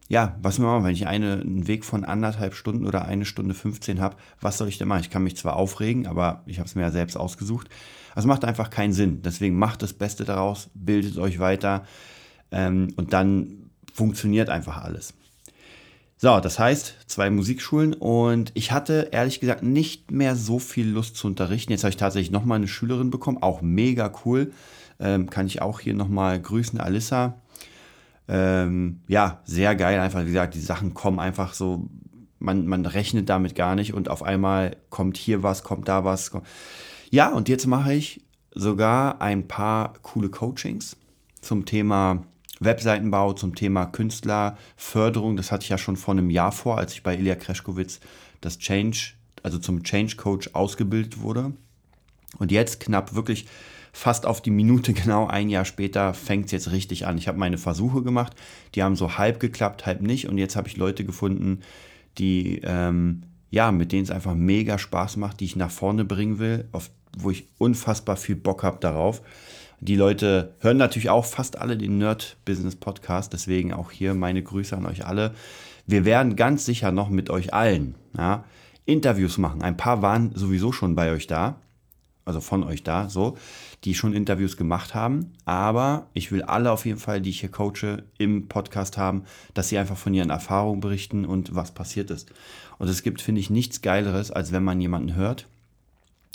ja, 0.07 0.37
was 0.41 0.59
wir 0.59 0.65
machen, 0.65 0.83
wenn 0.83 0.93
ich 0.93 1.07
eine, 1.07 1.41
einen 1.41 1.67
Weg 1.67 1.83
von 1.83 2.05
anderthalb 2.05 2.53
Stunden 2.53 2.85
oder 2.85 3.05
eine 3.05 3.25
Stunde 3.25 3.55
15 3.55 3.99
habe, 3.99 4.17
was 4.39 4.57
soll 4.57 4.67
ich 4.67 4.77
denn 4.77 4.87
machen? 4.87 5.01
Ich 5.01 5.09
kann 5.09 5.23
mich 5.23 5.35
zwar 5.35 5.55
aufregen, 5.55 6.05
aber 6.05 6.43
ich 6.45 6.59
habe 6.59 6.67
es 6.67 6.75
mir 6.75 6.83
ja 6.83 6.91
selbst 6.91 7.17
ausgesucht. 7.17 7.69
Also 8.13 8.27
macht 8.27 8.45
einfach 8.45 8.69
keinen 8.69 8.93
Sinn. 8.93 9.21
Deswegen 9.23 9.57
macht 9.57 9.81
das 9.81 9.93
Beste 9.93 10.23
daraus, 10.23 10.69
bildet 10.73 11.17
euch 11.17 11.39
weiter 11.39 11.85
ähm, 12.51 12.93
und 12.97 13.13
dann 13.13 13.69
funktioniert 13.93 14.49
einfach 14.49 14.83
alles. 14.83 15.13
So, 16.17 16.39
das 16.39 16.59
heißt, 16.59 16.95
zwei 17.07 17.29
Musikschulen 17.29 17.93
und 17.93 18.51
ich 18.53 18.71
hatte 18.71 19.09
ehrlich 19.11 19.39
gesagt 19.39 19.63
nicht 19.63 20.11
mehr 20.11 20.35
so 20.35 20.59
viel 20.59 20.87
Lust 20.87 21.17
zu 21.17 21.27
unterrichten. 21.27 21.71
Jetzt 21.71 21.83
habe 21.83 21.89
ich 21.89 21.97
tatsächlich 21.97 22.31
nochmal 22.31 22.57
eine 22.57 22.67
Schülerin 22.67 23.09
bekommen, 23.09 23.41
auch 23.41 23.61
mega 23.61 24.13
cool. 24.23 24.53
Ähm, 24.97 25.29
kann 25.29 25.47
ich 25.47 25.61
auch 25.61 25.81
hier 25.81 25.93
nochmal 25.93 26.39
grüßen, 26.39 26.79
Alissa. 26.79 27.41
Ähm, 28.27 29.01
ja, 29.07 29.41
sehr 29.45 29.75
geil, 29.75 29.99
einfach 29.99 30.21
wie 30.21 30.27
gesagt, 30.27 30.55
die 30.55 30.59
Sachen 30.59 30.93
kommen 30.93 31.19
einfach 31.19 31.53
so, 31.53 31.89
man, 32.39 32.65
man 32.67 32.85
rechnet 32.85 33.29
damit 33.29 33.55
gar 33.55 33.75
nicht 33.75 33.93
und 33.93 34.09
auf 34.09 34.23
einmal 34.23 34.77
kommt 34.89 35.17
hier 35.17 35.43
was, 35.43 35.63
kommt 35.63 35.87
da 35.87 36.03
was. 36.03 36.31
Kommt. 36.31 36.45
Ja, 37.11 37.31
und 37.31 37.49
jetzt 37.49 37.67
mache 37.67 37.93
ich 37.93 38.25
sogar 38.53 39.21
ein 39.21 39.47
paar 39.47 39.93
coole 40.01 40.29
Coachings 40.29 40.97
zum 41.41 41.65
Thema 41.65 42.23
Webseitenbau, 42.59 43.33
zum 43.33 43.55
Thema 43.55 43.85
Künstlerförderung. 43.85 45.37
Das 45.37 45.51
hatte 45.51 45.63
ich 45.63 45.69
ja 45.69 45.77
schon 45.77 45.97
vor 45.97 46.13
einem 46.13 46.29
Jahr 46.29 46.51
vor, 46.51 46.77
als 46.77 46.93
ich 46.93 47.03
bei 47.03 47.15
Ilya 47.17 47.35
Kreschkowitz 47.35 47.99
das 48.41 48.57
Change, 48.59 49.13
also 49.43 49.59
zum 49.59 49.83
Change 49.83 50.15
Coach 50.15 50.49
ausgebildet 50.53 51.21
wurde. 51.21 51.53
Und 52.37 52.51
jetzt 52.51 52.79
knapp 52.79 53.13
wirklich 53.15 53.47
fast 53.95 54.25
auf 54.25 54.41
die 54.41 54.51
Minute 54.51 54.91
genau 54.93 55.25
ein 55.25 55.49
Jahr 55.49 55.65
später 55.65 56.13
fängt 56.13 56.47
es 56.47 56.51
jetzt 56.51 56.71
richtig 56.71 57.07
an. 57.07 57.17
Ich 57.17 57.27
habe 57.27 57.39
meine 57.39 57.57
Versuche 57.57 58.03
gemacht, 58.03 58.35
die 58.75 58.83
haben 58.83 58.97
so 58.97 59.17
halb 59.17 59.39
geklappt, 59.39 59.85
halb 59.85 60.01
nicht. 60.01 60.27
Und 60.27 60.37
jetzt 60.37 60.57
habe 60.57 60.67
ich 60.67 60.75
Leute 60.75 61.05
gefunden, 61.05 61.61
die, 62.17 62.59
ähm, 62.63 63.23
ja, 63.51 63.71
mit 63.71 63.93
denen 63.93 64.03
es 64.03 64.11
einfach 64.11 64.35
mega 64.35 64.77
Spaß 64.77 65.15
macht, 65.15 65.39
die 65.39 65.45
ich 65.45 65.55
nach 65.55 65.71
vorne 65.71 66.03
bringen 66.03 66.39
will, 66.39 66.67
auf, 66.73 66.91
wo 67.17 67.31
ich 67.31 67.47
unfassbar 67.57 68.17
viel 68.17 68.35
Bock 68.35 68.63
habe 68.63 68.79
darauf. 68.81 69.21
Die 69.79 69.95
Leute 69.95 70.55
hören 70.59 70.77
natürlich 70.77 71.09
auch 71.09 71.25
fast 71.25 71.57
alle 71.57 71.77
den 71.77 71.97
Nerd 71.97 72.37
Business 72.43 72.75
Podcast, 72.75 73.31
deswegen 73.31 73.73
auch 73.73 73.91
hier 73.91 74.13
meine 74.13 74.43
Grüße 74.43 74.75
an 74.75 74.85
euch 74.85 75.05
alle. 75.05 75.33
Wir 75.87 76.03
werden 76.03 76.35
ganz 76.35 76.65
sicher 76.65 76.91
noch 76.91 77.09
mit 77.09 77.29
euch 77.29 77.53
allen 77.53 77.95
ja, 78.17 78.43
Interviews 78.85 79.37
machen. 79.37 79.61
Ein 79.61 79.77
paar 79.77 80.01
waren 80.01 80.31
sowieso 80.35 80.73
schon 80.73 80.95
bei 80.95 81.11
euch 81.11 81.27
da 81.27 81.61
also 82.25 82.41
von 82.41 82.63
euch 82.63 82.83
da, 82.83 83.07
so, 83.07 83.37
die 83.83 83.93
schon 83.93 84.13
Interviews 84.13 84.57
gemacht 84.57 84.95
haben. 84.95 85.31
Aber 85.45 86.07
ich 86.13 86.31
will 86.31 86.41
alle 86.41 86.71
auf 86.71 86.85
jeden 86.85 86.99
Fall, 86.99 87.21
die 87.21 87.29
ich 87.29 87.39
hier 87.39 87.51
coache, 87.51 88.03
im 88.17 88.47
Podcast 88.47 88.97
haben, 88.97 89.23
dass 89.53 89.69
sie 89.69 89.77
einfach 89.77 89.97
von 89.97 90.13
ihren 90.13 90.31
Erfahrungen 90.31 90.81
berichten 90.81 91.25
und 91.25 91.55
was 91.55 91.71
passiert 91.71 92.09
ist. 92.09 92.31
Und 92.79 92.89
es 92.89 93.03
gibt, 93.03 93.21
finde 93.21 93.41
ich, 93.41 93.49
nichts 93.49 93.81
Geileres, 93.81 94.31
als 94.31 94.51
wenn 94.51 94.63
man 94.63 94.81
jemanden 94.81 95.15
hört. 95.15 95.47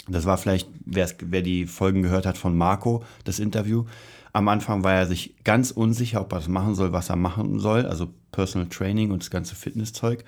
Das 0.07 0.25
war 0.25 0.37
vielleicht, 0.37 0.69
wer 0.85 1.41
die 1.41 1.67
Folgen 1.67 2.01
gehört 2.01 2.25
hat 2.25 2.37
von 2.37 2.57
Marco, 2.57 3.03
das 3.25 3.39
Interview. 3.39 3.85
Am 4.33 4.47
Anfang 4.47 4.83
war 4.83 4.93
er 4.93 5.05
sich 5.05 5.35
ganz 5.43 5.71
unsicher, 5.71 6.21
ob 6.21 6.31
er 6.31 6.39
das 6.39 6.47
machen 6.47 6.73
soll, 6.73 6.93
was 6.93 7.09
er 7.09 7.17
machen 7.17 7.59
soll, 7.59 7.85
also 7.85 8.07
Personal 8.31 8.69
Training 8.69 9.11
und 9.11 9.21
das 9.21 9.29
ganze 9.29 9.55
Fitnesszeug 9.55 10.23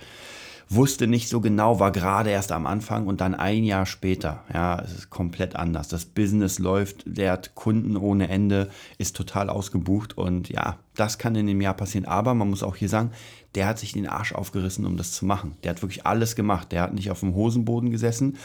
wusste 0.69 1.07
nicht 1.07 1.29
so 1.29 1.41
genau, 1.41 1.79
war 1.79 1.91
gerade 1.91 2.29
erst 2.29 2.51
am 2.51 2.65
Anfang 2.65 3.07
und 3.07 3.21
dann 3.21 3.35
ein 3.35 3.63
Jahr 3.63 3.85
später. 3.85 4.43
Ja, 4.53 4.81
es 4.81 4.93
ist 4.93 5.09
komplett 5.09 5.55
anders. 5.55 5.87
Das 5.87 6.05
Business 6.05 6.59
läuft, 6.59 7.03
der 7.05 7.33
hat 7.33 7.55
Kunden 7.55 7.97
ohne 7.97 8.29
Ende, 8.29 8.69
ist 8.97 9.15
total 9.15 9.49
ausgebucht 9.49 10.17
und 10.17 10.49
ja, 10.49 10.77
das 10.95 11.17
kann 11.17 11.35
in 11.35 11.47
dem 11.47 11.61
Jahr 11.61 11.73
passieren. 11.73 12.05
Aber 12.05 12.33
man 12.33 12.49
muss 12.49 12.63
auch 12.63 12.75
hier 12.75 12.89
sagen, 12.89 13.11
der 13.55 13.67
hat 13.67 13.79
sich 13.79 13.93
den 13.93 14.07
Arsch 14.07 14.33
aufgerissen, 14.33 14.85
um 14.85 14.97
das 14.97 15.11
zu 15.11 15.25
machen. 15.25 15.57
Der 15.63 15.71
hat 15.71 15.81
wirklich 15.81 16.05
alles 16.05 16.35
gemacht. 16.35 16.71
Der 16.71 16.81
hat 16.81 16.93
nicht 16.93 17.11
auf 17.11 17.19
dem 17.19 17.35
Hosenboden 17.35 17.91
gesessen. 17.91 18.37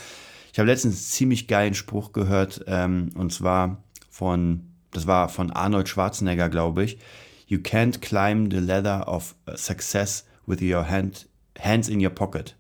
Ich 0.53 0.59
habe 0.59 0.69
letztens 0.69 0.95
einen 0.95 1.03
ziemlich 1.03 1.47
geilen 1.47 1.75
Spruch 1.75 2.13
gehört 2.13 2.65
ähm, 2.67 3.11
und 3.15 3.33
zwar 3.33 3.83
von, 4.11 4.73
das 4.91 5.07
war 5.07 5.29
von 5.29 5.51
Arnold 5.51 5.89
Schwarzenegger, 5.89 6.49
glaube 6.49 6.85
ich. 6.85 6.99
You 7.47 7.59
can't 7.59 8.01
climb 8.01 8.51
the 8.51 8.59
ladder 8.59 9.09
of 9.09 9.35
success 9.55 10.27
with 10.47 10.61
your 10.61 10.89
hand 10.89 11.28
Hands 11.59 11.89
in 11.89 12.05
your 12.05 12.11
pocket. 12.11 12.57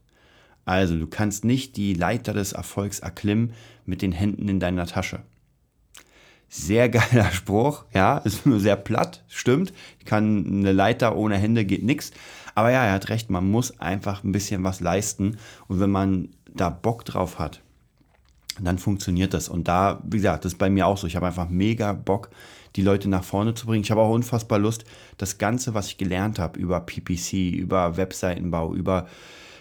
Also 0.64 0.98
du 0.98 1.06
kannst 1.06 1.44
nicht 1.44 1.76
die 1.76 1.94
Leiter 1.94 2.34
des 2.34 2.52
Erfolgs 2.52 2.98
erklimmen 2.98 3.54
mit 3.86 4.02
den 4.02 4.12
Händen 4.12 4.48
in 4.48 4.60
deiner 4.60 4.86
Tasche. 4.86 5.20
Sehr 6.50 6.88
geiler 6.88 7.30
Spruch, 7.32 7.84
ja, 7.94 8.18
ist 8.18 8.46
nur 8.46 8.60
sehr 8.60 8.76
platt, 8.76 9.24
stimmt. 9.28 9.72
Ich 9.98 10.04
kann 10.04 10.46
eine 10.46 10.72
Leiter 10.72 11.16
ohne 11.16 11.36
Hände 11.36 11.64
geht 11.64 11.84
nichts. 11.84 12.12
Aber 12.54 12.70
ja, 12.70 12.84
er 12.84 12.92
hat 12.92 13.08
recht, 13.08 13.30
man 13.30 13.50
muss 13.50 13.78
einfach 13.80 14.24
ein 14.24 14.32
bisschen 14.32 14.64
was 14.64 14.80
leisten. 14.80 15.38
Und 15.68 15.80
wenn 15.80 15.90
man 15.90 16.28
da 16.54 16.70
Bock 16.70 17.04
drauf 17.04 17.38
hat, 17.38 17.62
dann 18.64 18.78
funktioniert 18.78 19.34
das. 19.34 19.48
Und 19.48 19.68
da, 19.68 20.00
wie 20.04 20.18
gesagt, 20.18 20.44
das 20.44 20.52
ist 20.52 20.58
bei 20.58 20.70
mir 20.70 20.86
auch 20.86 20.98
so. 20.98 21.06
Ich 21.06 21.16
habe 21.16 21.26
einfach 21.26 21.48
mega 21.48 21.92
Bock, 21.92 22.30
die 22.76 22.82
Leute 22.82 23.08
nach 23.08 23.24
vorne 23.24 23.54
zu 23.54 23.66
bringen. 23.66 23.84
Ich 23.84 23.90
habe 23.90 24.00
auch 24.00 24.12
unfassbar 24.12 24.58
Lust, 24.58 24.84
das 25.16 25.38
Ganze, 25.38 25.74
was 25.74 25.88
ich 25.88 25.98
gelernt 25.98 26.38
habe 26.38 26.58
über 26.58 26.80
PPC, 26.80 27.52
über 27.52 27.96
Webseitenbau, 27.96 28.74
über 28.74 29.06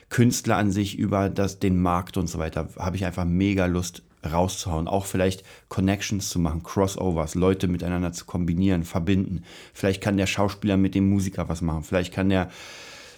Künstler 0.09 0.57
an 0.57 0.71
sich, 0.71 0.97
über 0.97 1.29
das, 1.29 1.59
den 1.59 1.81
Markt 1.81 2.17
und 2.17 2.27
so 2.27 2.39
weiter, 2.39 2.69
habe 2.77 2.95
ich 2.95 3.05
einfach 3.05 3.25
mega 3.25 3.65
Lust 3.65 4.03
rauszuhauen. 4.25 4.87
Auch 4.87 5.05
vielleicht 5.05 5.43
Connections 5.69 6.29
zu 6.29 6.39
machen, 6.39 6.63
Crossovers, 6.63 7.35
Leute 7.35 7.67
miteinander 7.67 8.13
zu 8.13 8.25
kombinieren, 8.25 8.83
verbinden. 8.83 9.43
Vielleicht 9.73 10.01
kann 10.01 10.17
der 10.17 10.27
Schauspieler 10.27 10.77
mit 10.77 10.95
dem 10.95 11.09
Musiker 11.09 11.49
was 11.49 11.61
machen. 11.61 11.83
Vielleicht 11.83 12.13
kann 12.13 12.29
der, 12.29 12.49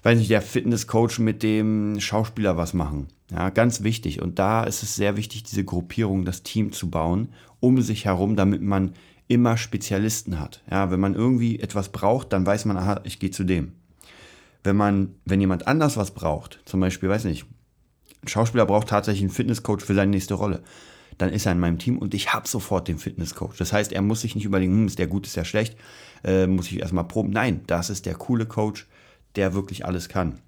weiß 0.04 0.18
nicht, 0.18 0.30
der 0.30 0.42
Fitnesscoach 0.42 1.20
mit 1.20 1.44
dem 1.44 2.00
Schauspieler 2.00 2.58
was 2.58 2.74
machen. 2.74 3.08
Ja, 3.32 3.50
ganz 3.50 3.84
wichtig. 3.84 4.22
Und 4.22 4.40
da 4.40 4.64
ist 4.64 4.84
es 4.84 4.96
sehr 4.96 5.18
wichtig, 5.18 5.44
diese 5.44 5.64
Gruppierung, 5.64 6.26
das 6.26 6.44
Team 6.44 6.72
zu 6.72 6.90
bauen, 6.90 7.30
um 7.60 7.82
sich 7.82 8.06
herum, 8.06 8.36
damit 8.36 8.62
man 8.62 8.94
immer 9.28 9.58
Spezialisten 9.58 10.40
hat. 10.40 10.64
Ja, 10.70 10.92
wenn 10.92 11.00
man 11.00 11.14
irgendwie 11.14 11.60
etwas 11.60 11.90
braucht, 11.90 12.34
dann 12.34 12.46
weiß 12.46 12.66
man, 12.66 12.78
aha, 12.78 13.02
ich 13.04 13.20
gehe 13.20 13.32
zu 13.32 13.44
dem. 13.44 13.74
Wenn 14.64 14.76
man, 14.76 15.16
wenn 15.26 15.40
jemand 15.40 15.68
anders 15.68 15.96
was 15.96 16.12
braucht, 16.12 16.60
zum 16.66 16.80
Beispiel, 16.80 17.10
weiß 17.10 17.26
nicht, 17.26 17.46
ein 18.24 18.28
Schauspieler 18.28 18.66
braucht 18.66 18.90
tatsächlich 18.90 19.22
einen 19.22 19.30
Fitnesscoach 19.30 19.82
für 19.82 19.94
seine 19.94 20.12
nächste 20.12 20.34
Rolle, 20.34 20.62
dann 21.18 21.30
ist 21.30 21.46
er 21.46 21.52
in 21.52 21.60
meinem 21.60 21.78
Team 21.78 21.98
und 21.98 22.14
ich 22.14 22.34
habe 22.34 22.48
sofort 22.48 22.88
den 22.88 22.98
Fitnesscoach. 22.98 23.58
Das 23.58 23.72
heißt, 23.72 23.92
er 23.92 24.02
muss 24.02 24.22
sich 24.22 24.36
nicht 24.36 24.46
überlegen, 24.46 24.74
hm, 24.74 24.88
ist 24.88 25.00
der 25.00 25.08
gut, 25.08 25.28
ist 25.28 25.38
der 25.38 25.46
schlecht, 25.46 25.78
äh, 26.24 26.48
muss 26.48 26.68
ich 26.68 26.80
erstmal 26.80 27.04
proben. 27.04 27.30
Nein, 27.30 27.62
das 27.68 27.90
ist 27.90 28.06
der 28.06 28.16
coole 28.16 28.46
Coach, 28.46 28.88
der 29.36 29.54
wirklich 29.54 29.86
alles 29.86 30.10
kann. 30.10 30.40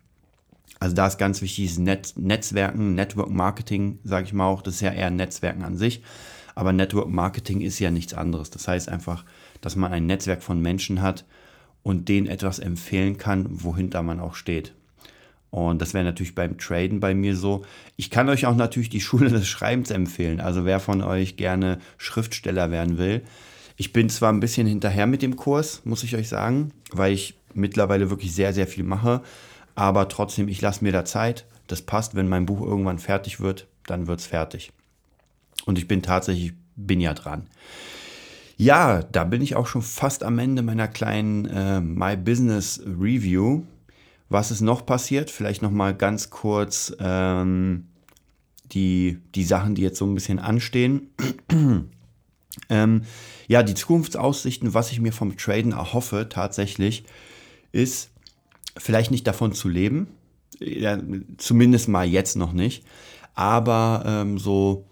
Also 0.79 0.95
da 0.95 1.07
ist 1.07 1.17
ganz 1.17 1.41
wichtig, 1.41 1.65
dieses 1.65 1.77
Netz, 1.77 2.15
Netzwerken, 2.15 2.95
Network 2.95 3.29
Marketing, 3.29 3.99
sage 4.03 4.25
ich 4.25 4.33
mal 4.33 4.47
auch, 4.47 4.61
das 4.61 4.75
ist 4.75 4.81
ja 4.81 4.91
eher 4.91 5.11
Netzwerken 5.11 5.63
an 5.63 5.77
sich. 5.77 6.01
Aber 6.55 6.73
Network 6.73 7.09
Marketing 7.09 7.61
ist 7.61 7.79
ja 7.79 7.91
nichts 7.91 8.13
anderes. 8.13 8.49
Das 8.49 8.67
heißt 8.67 8.89
einfach, 8.89 9.23
dass 9.61 9.75
man 9.75 9.93
ein 9.93 10.05
Netzwerk 10.05 10.43
von 10.43 10.61
Menschen 10.61 11.01
hat 11.01 11.25
und 11.83 12.09
denen 12.09 12.27
etwas 12.27 12.59
empfehlen 12.59 13.17
kann, 13.17 13.47
wohinter 13.49 14.03
man 14.03 14.19
auch 14.19 14.35
steht. 14.35 14.73
Und 15.51 15.81
das 15.81 15.93
wäre 15.93 16.05
natürlich 16.05 16.33
beim 16.33 16.57
Traden 16.57 16.99
bei 16.99 17.13
mir 17.13 17.35
so. 17.35 17.63
Ich 17.97 18.09
kann 18.09 18.29
euch 18.29 18.45
auch 18.45 18.55
natürlich 18.55 18.89
die 18.89 19.01
Schule 19.01 19.29
des 19.29 19.47
Schreibens 19.47 19.91
empfehlen. 19.91 20.39
Also 20.39 20.65
wer 20.65 20.79
von 20.79 21.01
euch 21.01 21.37
gerne 21.37 21.79
Schriftsteller 21.97 22.71
werden 22.71 22.97
will. 22.97 23.21
Ich 23.81 23.93
bin 23.93 24.09
zwar 24.09 24.31
ein 24.31 24.39
bisschen 24.39 24.67
hinterher 24.67 25.07
mit 25.07 25.23
dem 25.23 25.35
Kurs, 25.35 25.81
muss 25.85 26.03
ich 26.03 26.15
euch 26.15 26.29
sagen, 26.29 26.71
weil 26.91 27.13
ich 27.13 27.33
mittlerweile 27.55 28.11
wirklich 28.11 28.31
sehr, 28.31 28.53
sehr 28.53 28.67
viel 28.67 28.83
mache. 28.83 29.23
Aber 29.73 30.07
trotzdem, 30.07 30.49
ich 30.49 30.61
lasse 30.61 30.83
mir 30.83 30.91
da 30.91 31.03
Zeit. 31.03 31.47
Das 31.65 31.81
passt, 31.81 32.13
wenn 32.13 32.29
mein 32.29 32.45
Buch 32.45 32.61
irgendwann 32.61 32.99
fertig 32.99 33.39
wird, 33.39 33.65
dann 33.87 34.05
wird 34.05 34.19
es 34.19 34.27
fertig. 34.27 34.71
Und 35.65 35.79
ich 35.79 35.87
bin 35.87 36.03
tatsächlich, 36.03 36.53
bin 36.75 37.01
ja 37.01 37.15
dran. 37.15 37.47
Ja, 38.55 39.01
da 39.01 39.23
bin 39.23 39.41
ich 39.41 39.55
auch 39.55 39.65
schon 39.65 39.81
fast 39.81 40.21
am 40.23 40.37
Ende 40.37 40.61
meiner 40.61 40.87
kleinen 40.87 41.45
äh, 41.45 41.81
My 41.81 42.15
Business 42.15 42.83
Review. 42.85 43.63
Was 44.29 44.51
ist 44.51 44.61
noch 44.61 44.85
passiert? 44.85 45.31
Vielleicht 45.31 45.63
noch 45.63 45.71
mal 45.71 45.95
ganz 45.95 46.29
kurz 46.29 46.95
ähm, 46.99 47.87
die, 48.73 49.17
die 49.33 49.43
Sachen, 49.43 49.73
die 49.73 49.81
jetzt 49.81 49.97
so 49.97 50.05
ein 50.05 50.13
bisschen 50.13 50.37
anstehen. 50.37 51.09
Ähm, 52.69 53.03
ja, 53.47 53.63
die 53.63 53.73
Zukunftsaussichten, 53.73 54.73
was 54.73 54.91
ich 54.91 54.99
mir 54.99 55.13
vom 55.13 55.37
Traden 55.37 55.71
erhoffe 55.71 56.27
tatsächlich, 56.29 57.03
ist 57.71 58.09
vielleicht 58.77 59.11
nicht 59.11 59.27
davon 59.27 59.53
zu 59.53 59.69
leben, 59.69 60.07
ja, 60.59 60.97
zumindest 61.37 61.87
mal 61.87 62.07
jetzt 62.07 62.35
noch 62.35 62.53
nicht, 62.53 62.83
aber 63.33 64.03
ähm, 64.05 64.37
so 64.37 64.85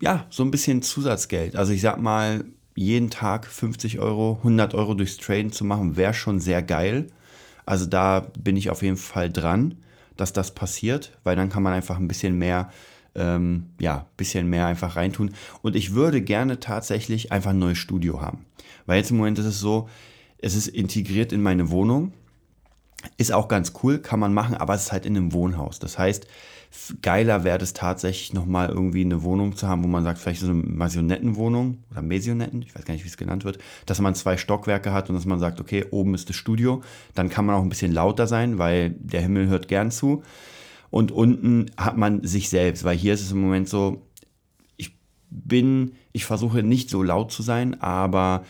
ja, 0.00 0.26
so 0.28 0.42
ein 0.42 0.50
bisschen 0.50 0.82
Zusatzgeld. 0.82 1.56
Also 1.56 1.72
ich 1.72 1.80
sag 1.80 1.98
mal, 1.98 2.44
jeden 2.74 3.10
Tag 3.10 3.46
50 3.46 4.00
Euro, 4.00 4.36
100 4.38 4.74
Euro 4.74 4.94
durchs 4.94 5.16
Traden 5.16 5.52
zu 5.52 5.64
machen, 5.64 5.96
wäre 5.96 6.14
schon 6.14 6.40
sehr 6.40 6.62
geil. 6.62 7.06
Also 7.64 7.86
da 7.86 8.26
bin 8.38 8.56
ich 8.56 8.70
auf 8.70 8.82
jeden 8.82 8.96
Fall 8.96 9.30
dran, 9.30 9.76
dass 10.16 10.32
das 10.32 10.54
passiert, 10.54 11.16
weil 11.24 11.36
dann 11.36 11.48
kann 11.48 11.62
man 11.62 11.72
einfach 11.72 11.98
ein 11.98 12.08
bisschen 12.08 12.36
mehr, 12.36 12.70
ähm, 13.14 13.66
ja, 13.78 14.06
bisschen 14.16 14.48
mehr 14.48 14.66
einfach 14.66 14.96
reintun. 14.96 15.32
Und 15.62 15.76
ich 15.76 15.94
würde 15.94 16.22
gerne 16.22 16.60
tatsächlich 16.60 17.32
einfach 17.32 17.50
ein 17.50 17.58
neues 17.58 17.78
Studio 17.78 18.20
haben. 18.20 18.44
Weil 18.86 18.98
jetzt 18.98 19.10
im 19.10 19.16
Moment 19.16 19.38
ist 19.38 19.46
es 19.46 19.60
so, 19.60 19.88
es 20.38 20.54
ist 20.54 20.68
integriert 20.68 21.32
in 21.32 21.42
meine 21.42 21.70
Wohnung. 21.70 22.12
Ist 23.18 23.32
auch 23.32 23.48
ganz 23.48 23.72
cool, 23.82 23.98
kann 23.98 24.20
man 24.20 24.32
machen, 24.32 24.54
aber 24.54 24.74
es 24.74 24.84
ist 24.84 24.92
halt 24.92 25.04
in 25.06 25.16
einem 25.16 25.32
Wohnhaus. 25.32 25.78
Das 25.78 25.98
heißt, 25.98 26.26
geiler 27.02 27.44
wäre 27.44 27.58
es 27.58 27.72
tatsächlich 27.72 28.32
nochmal 28.32 28.68
irgendwie 28.68 29.04
eine 29.04 29.22
Wohnung 29.22 29.56
zu 29.56 29.68
haben, 29.68 29.84
wo 29.84 29.88
man 29.88 30.04
sagt, 30.04 30.18
vielleicht 30.18 30.40
so 30.40 30.48
eine 30.48 30.54
Masionettenwohnung 30.54 31.78
oder 31.90 32.02
Mesionetten, 32.02 32.62
ich 32.62 32.74
weiß 32.74 32.84
gar 32.84 32.94
nicht, 32.94 33.04
wie 33.04 33.08
es 33.08 33.16
genannt 33.16 33.44
wird, 33.44 33.58
dass 33.86 34.00
man 34.00 34.14
zwei 34.14 34.36
Stockwerke 34.36 34.92
hat 34.92 35.08
und 35.08 35.14
dass 35.14 35.24
man 35.24 35.38
sagt, 35.38 35.60
okay, 35.60 35.84
oben 35.90 36.14
ist 36.14 36.28
das 36.28 36.36
Studio, 36.36 36.82
dann 37.14 37.28
kann 37.28 37.46
man 37.46 37.56
auch 37.56 37.62
ein 37.62 37.68
bisschen 37.68 37.92
lauter 37.92 38.26
sein, 38.26 38.58
weil 38.58 38.90
der 38.90 39.20
Himmel 39.20 39.48
hört 39.48 39.68
gern 39.68 39.90
zu. 39.90 40.22
Und 40.94 41.10
unten 41.10 41.72
hat 41.76 41.96
man 41.96 42.22
sich 42.22 42.48
selbst, 42.48 42.84
weil 42.84 42.96
hier 42.96 43.14
ist 43.14 43.22
es 43.22 43.32
im 43.32 43.40
Moment 43.40 43.68
so, 43.68 44.06
ich 44.76 44.96
bin, 45.28 45.96
ich 46.12 46.24
versuche 46.24 46.62
nicht 46.62 46.88
so 46.88 47.02
laut 47.02 47.32
zu 47.32 47.42
sein, 47.42 47.80
aber 47.80 48.44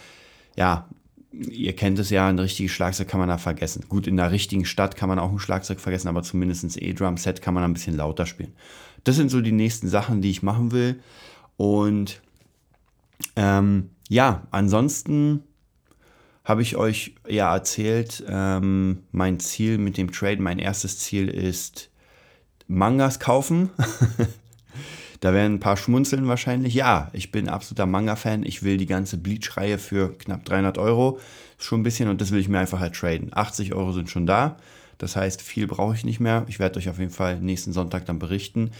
ja, 0.55 0.87
ihr 1.33 1.75
kennt 1.75 1.99
es 1.99 2.11
ja, 2.11 2.29
ein 2.29 2.39
richtiges 2.39 2.71
Schlagzeug 2.73 3.09
kann 3.09 3.19
man 3.19 3.31
da 3.31 3.39
vergessen. 3.39 3.87
Gut, 3.89 4.07
in 4.07 4.19
der 4.19 4.31
richtigen 4.31 4.67
Stadt 4.67 4.95
kann 4.95 5.09
man 5.09 5.19
auch 5.19 5.33
ein 5.33 5.39
Schlagzeug 5.39 5.81
vergessen, 5.81 6.09
aber 6.09 6.23
zumindest 6.23 6.77
E-Drum-Set 6.77 7.41
kann 7.41 7.55
man 7.55 7.65
ein 7.65 7.73
bisschen 7.73 7.97
lauter 7.97 8.27
spielen. 8.27 8.53
Das 9.05 9.17
sind 9.17 9.31
so 9.31 9.41
die 9.41 9.51
nächsten 9.51 9.89
Sachen, 9.89 10.21
die 10.21 10.31
ich 10.31 10.43
machen 10.43 10.71
will. 10.71 11.01
Und 11.57 12.21
ähm, 13.37 13.89
ja, 14.11 14.47
ansonsten 14.51 15.45
habe 16.45 16.61
ich 16.61 16.77
euch 16.77 17.15
ja 17.27 17.55
erzählt, 17.55 18.23
ähm, 18.29 18.99
mein 19.13 19.41
Ziel 19.41 19.79
mit 19.79 19.97
dem 19.97 20.13
Trade, 20.13 20.43
mein 20.43 20.59
erstes 20.59 20.99
Ziel 20.99 21.29
ist 21.29 21.89
Mangas 22.67 23.21
kaufen. 23.21 23.71
Da 25.25 25.33
werden 25.33 25.55
ein 25.55 25.61
paar 25.61 25.79
schmunzeln 25.79 26.29
wahrscheinlich. 26.29 26.75
Ja, 26.75 27.09
ich 27.15 27.33
bin 27.33 27.49
absoluter 27.49 27.87
Manga-Fan. 27.87 28.43
Ich 28.45 28.63
will 28.63 28.77
die 28.77 28.85
ganze 28.85 29.17
Bleach-Reihe 29.17 29.79
für 29.79 30.13
knapp 30.19 30.45
300 30.45 30.77
Euro. 30.77 31.19
Schon 31.57 31.81
ein 31.81 31.83
bisschen 31.83 32.11
und 32.11 32.21
das 32.21 32.31
will 32.31 32.41
ich 32.41 32.51
mir 32.51 32.59
einfach 32.59 32.79
halt 32.79 32.95
traden. 32.95 33.31
80 33.33 33.73
Euro 33.73 33.93
sind 33.93 34.11
schon 34.11 34.27
da. 34.27 34.59
Das 34.99 35.17
heißt, 35.17 35.41
viel 35.41 35.67
brauche 35.67 35.95
ich 35.95 36.05
nicht 36.05 36.21
mehr. 36.21 36.45
Ich 36.49 36.59
werde 36.59 36.79
euch 36.79 36.91
auf 36.91 36.99
jeden 36.99 37.11
Fall 37.11 37.41
nächsten 37.41 37.73
Sonntag 37.73 38.05
dann 38.05 38.19
berichten. 38.19 38.73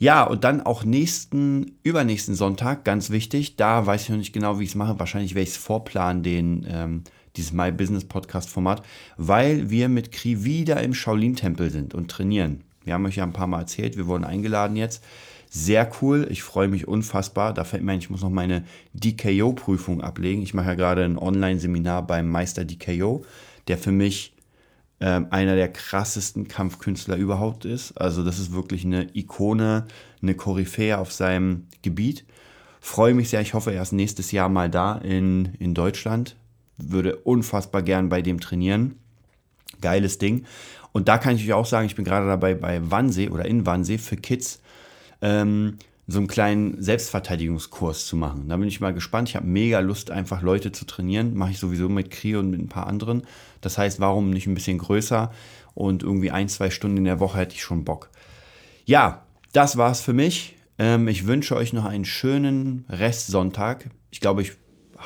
Ja, 0.00 0.24
und 0.24 0.42
dann 0.42 0.62
auch 0.62 0.82
nächsten, 0.82 1.78
übernächsten 1.84 2.34
Sonntag, 2.34 2.84
ganz 2.84 3.10
wichtig, 3.10 3.54
da 3.54 3.86
weiß 3.86 4.02
ich 4.02 4.08
noch 4.08 4.16
nicht 4.16 4.32
genau, 4.32 4.58
wie 4.58 4.64
ich 4.64 4.70
es 4.70 4.74
mache. 4.74 4.98
Wahrscheinlich 4.98 5.36
werde 5.36 5.44
ich 5.44 5.54
es 5.54 5.56
vorplanen, 5.58 6.24
den, 6.24 6.66
ähm, 6.68 7.04
dieses 7.36 7.52
My 7.52 7.70
Business 7.70 8.04
Podcast 8.04 8.48
Format, 8.48 8.82
weil 9.16 9.70
wir 9.70 9.88
mit 9.88 10.10
Kri 10.10 10.42
wieder 10.42 10.82
im 10.82 10.92
Shaolin-Tempel 10.92 11.70
sind 11.70 11.94
und 11.94 12.10
trainieren. 12.10 12.64
Wir 12.88 12.94
haben 12.94 13.04
euch 13.04 13.16
ja 13.16 13.22
ein 13.22 13.34
paar 13.34 13.46
Mal 13.46 13.60
erzählt, 13.60 13.98
wir 13.98 14.06
wurden 14.06 14.24
eingeladen 14.24 14.74
jetzt. 14.74 15.04
Sehr 15.50 15.90
cool, 16.00 16.26
ich 16.30 16.42
freue 16.42 16.68
mich 16.68 16.88
unfassbar. 16.88 17.52
Da 17.52 17.64
fällt 17.64 17.82
mir 17.82 17.92
ein, 17.92 17.98
ich 17.98 18.08
muss 18.08 18.22
noch 18.22 18.30
meine 18.30 18.64
DKO-Prüfung 18.94 20.00
ablegen. 20.00 20.40
Ich 20.40 20.54
mache 20.54 20.68
ja 20.68 20.74
gerade 20.74 21.04
ein 21.04 21.18
Online-Seminar 21.18 22.06
beim 22.06 22.30
Meister 22.30 22.64
DKO, 22.64 23.26
der 23.66 23.76
für 23.76 23.92
mich 23.92 24.34
ähm, 25.00 25.26
einer 25.28 25.54
der 25.54 25.70
krassesten 25.70 26.48
Kampfkünstler 26.48 27.16
überhaupt 27.16 27.66
ist. 27.66 27.92
Also 27.92 28.24
das 28.24 28.38
ist 28.38 28.54
wirklich 28.54 28.86
eine 28.86 29.14
Ikone, 29.14 29.86
eine 30.22 30.34
Koryphäe 30.34 30.96
auf 30.96 31.12
seinem 31.12 31.66
Gebiet. 31.82 32.24
Freue 32.80 33.12
mich 33.12 33.28
sehr, 33.28 33.42
ich 33.42 33.52
hoffe, 33.52 33.74
er 33.74 33.82
ist 33.82 33.92
nächstes 33.92 34.32
Jahr 34.32 34.48
mal 34.48 34.70
da 34.70 34.96
in, 34.96 35.54
in 35.58 35.74
Deutschland. 35.74 36.36
Würde 36.78 37.16
unfassbar 37.16 37.82
gern 37.82 38.08
bei 38.08 38.22
dem 38.22 38.40
trainieren. 38.40 38.94
Geiles 39.82 40.16
Ding. 40.16 40.46
Und 40.98 41.06
da 41.06 41.16
kann 41.16 41.36
ich 41.36 41.44
euch 41.44 41.52
auch 41.52 41.64
sagen, 41.64 41.86
ich 41.86 41.94
bin 41.94 42.04
gerade 42.04 42.26
dabei 42.26 42.54
bei 42.54 42.80
Wannsee 42.90 43.28
oder 43.28 43.44
in 43.44 43.64
Wannsee 43.66 43.98
für 43.98 44.16
Kids 44.16 44.60
ähm, 45.22 45.76
so 46.08 46.18
einen 46.18 46.26
kleinen 46.26 46.82
Selbstverteidigungskurs 46.82 48.04
zu 48.04 48.16
machen. 48.16 48.48
Da 48.48 48.56
bin 48.56 48.66
ich 48.66 48.80
mal 48.80 48.92
gespannt. 48.92 49.28
Ich 49.28 49.36
habe 49.36 49.46
mega 49.46 49.78
Lust, 49.78 50.10
einfach 50.10 50.42
Leute 50.42 50.72
zu 50.72 50.86
trainieren. 50.86 51.36
Mache 51.36 51.52
ich 51.52 51.60
sowieso 51.60 51.88
mit 51.88 52.10
Kri 52.10 52.34
und 52.34 52.50
mit 52.50 52.58
ein 52.58 52.68
paar 52.68 52.88
anderen. 52.88 53.22
Das 53.60 53.78
heißt, 53.78 54.00
warum 54.00 54.30
nicht 54.30 54.48
ein 54.48 54.54
bisschen 54.54 54.78
größer? 54.78 55.30
Und 55.72 56.02
irgendwie 56.02 56.32
ein, 56.32 56.48
zwei 56.48 56.68
Stunden 56.68 56.96
in 56.96 57.04
der 57.04 57.20
Woche 57.20 57.38
hätte 57.38 57.54
ich 57.54 57.62
schon 57.62 57.84
Bock. 57.84 58.10
Ja, 58.84 59.22
das 59.52 59.76
war's 59.76 60.00
für 60.00 60.14
mich. 60.14 60.56
Ähm, 60.80 61.06
ich 61.06 61.28
wünsche 61.28 61.54
euch 61.54 61.72
noch 61.72 61.84
einen 61.84 62.06
schönen 62.06 62.86
Restsonntag. 62.88 63.88
Ich 64.10 64.18
glaube, 64.18 64.42
ich 64.42 64.54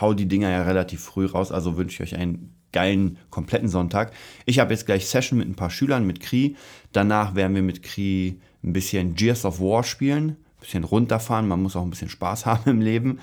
hau 0.00 0.14
die 0.14 0.26
Dinger 0.26 0.48
ja 0.48 0.62
relativ 0.62 1.02
früh 1.02 1.26
raus, 1.26 1.52
also 1.52 1.76
wünsche 1.76 2.02
ich 2.02 2.14
euch 2.14 2.18
einen 2.18 2.61
geilen, 2.72 3.18
kompletten 3.30 3.68
Sonntag. 3.68 4.12
Ich 4.46 4.58
habe 4.58 4.72
jetzt 4.72 4.86
gleich 4.86 5.06
Session 5.06 5.38
mit 5.38 5.48
ein 5.48 5.56
paar 5.56 5.70
Schülern, 5.70 6.06
mit 6.06 6.20
Kri. 6.20 6.56
Danach 6.92 7.34
werden 7.34 7.54
wir 7.54 7.62
mit 7.62 7.82
Kri 7.82 8.40
ein 8.64 8.72
bisschen 8.72 9.14
Gears 9.14 9.44
of 9.44 9.60
War 9.60 9.84
spielen 9.84 10.36
bisschen 10.62 10.84
runterfahren. 10.84 11.46
Man 11.46 11.62
muss 11.62 11.76
auch 11.76 11.82
ein 11.82 11.90
bisschen 11.90 12.08
Spaß 12.08 12.46
haben 12.46 12.70
im 12.70 12.80
Leben. 12.80 13.20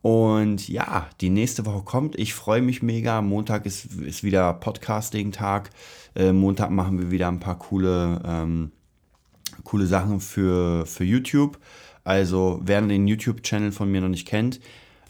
Und 0.00 0.68
ja, 0.68 1.08
die 1.20 1.28
nächste 1.28 1.66
Woche 1.66 1.82
kommt. 1.82 2.18
Ich 2.18 2.32
freue 2.32 2.62
mich 2.62 2.82
mega. 2.82 3.20
Montag 3.20 3.66
ist, 3.66 3.86
ist 3.86 4.22
wieder 4.22 4.54
Podcasting-Tag. 4.54 5.70
Äh, 6.14 6.32
Montag 6.32 6.70
machen 6.70 6.98
wir 6.98 7.10
wieder 7.10 7.28
ein 7.28 7.40
paar 7.40 7.58
coole, 7.58 8.22
ähm, 8.24 8.70
coole 9.64 9.86
Sachen 9.86 10.20
für, 10.20 10.86
für 10.86 11.04
YouTube. 11.04 11.58
Also, 12.04 12.60
wer 12.62 12.80
den 12.80 13.08
YouTube-Channel 13.08 13.72
von 13.72 13.90
mir 13.90 14.00
noch 14.00 14.08
nicht 14.08 14.26
kennt, 14.26 14.60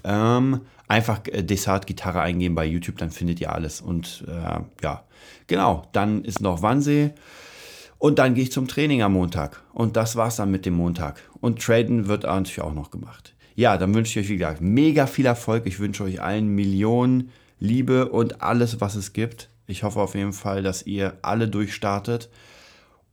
ähm, 0.05 0.63
einfach 0.89 1.21
äh, 1.27 1.43
Desart 1.43 1.87
Gitarre 1.87 2.21
eingeben 2.21 2.55
bei 2.55 2.65
YouTube, 2.65 2.99
dann 2.99 3.11
findet 3.11 3.41
ihr 3.41 3.53
alles. 3.53 3.81
Und 3.81 4.25
äh, 4.27 4.61
ja, 4.83 5.05
genau, 5.47 5.87
dann 5.93 6.25
ist 6.25 6.41
noch 6.41 6.63
Wannsee. 6.63 7.13
Und 7.99 8.19
dann 8.19 8.35
gehe 8.35 8.45
ich 8.45 8.53
zum 8.53 8.69
Training 8.69 9.03
am 9.03 9.13
Montag. 9.13 9.63
Und 9.73 9.97
das 9.97 10.17
war's 10.17 10.37
dann 10.37 10.51
mit 10.51 10.67
dem 10.67 10.75
Montag. 10.75 11.21
Und 11.41 11.63
Traden 11.63 12.07
wird 12.07 12.23
natürlich 12.23 12.61
auch 12.61 12.75
noch 12.75 12.91
gemacht. 12.91 13.35
Ja, 13.55 13.77
dann 13.77 13.93
wünsche 13.93 14.19
ich 14.19 14.27
euch, 14.27 14.31
wie 14.31 14.39
gesagt, 14.39 14.61
mega 14.61 15.07
viel 15.07 15.27
Erfolg. 15.27 15.67
Ich 15.67 15.81
wünsche 15.81 16.05
euch 16.05 16.23
allen 16.23 16.49
Millionen 16.49 17.31
Liebe 17.59 18.09
und 18.09 18.41
alles, 18.41 18.81
was 18.81 18.95
es 18.95 19.13
gibt. 19.13 19.51
Ich 19.67 19.83
hoffe 19.83 20.01
auf 20.01 20.15
jeden 20.15 20.33
Fall, 20.33 20.63
dass 20.63 20.87
ihr 20.87 21.19
alle 21.23 21.49
durchstartet. 21.49 22.31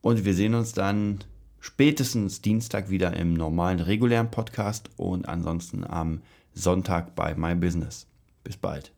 Und 0.01 0.23
wir 0.23 0.35
sehen 0.35 0.53
uns 0.53 0.73
dann 0.73 1.23
spätestens 1.59 2.43
Dienstag 2.43 2.91
wieder 2.91 3.17
im 3.17 3.33
normalen, 3.33 3.79
regulären 3.79 4.29
Podcast 4.29 4.91
und 4.97 5.27
ansonsten 5.27 5.83
am 5.83 6.21
Sonntag 6.55 7.15
bei 7.15 7.35
My 7.35 7.53
Business. 7.53 8.07
Bis 8.43 8.55
bald. 8.55 8.94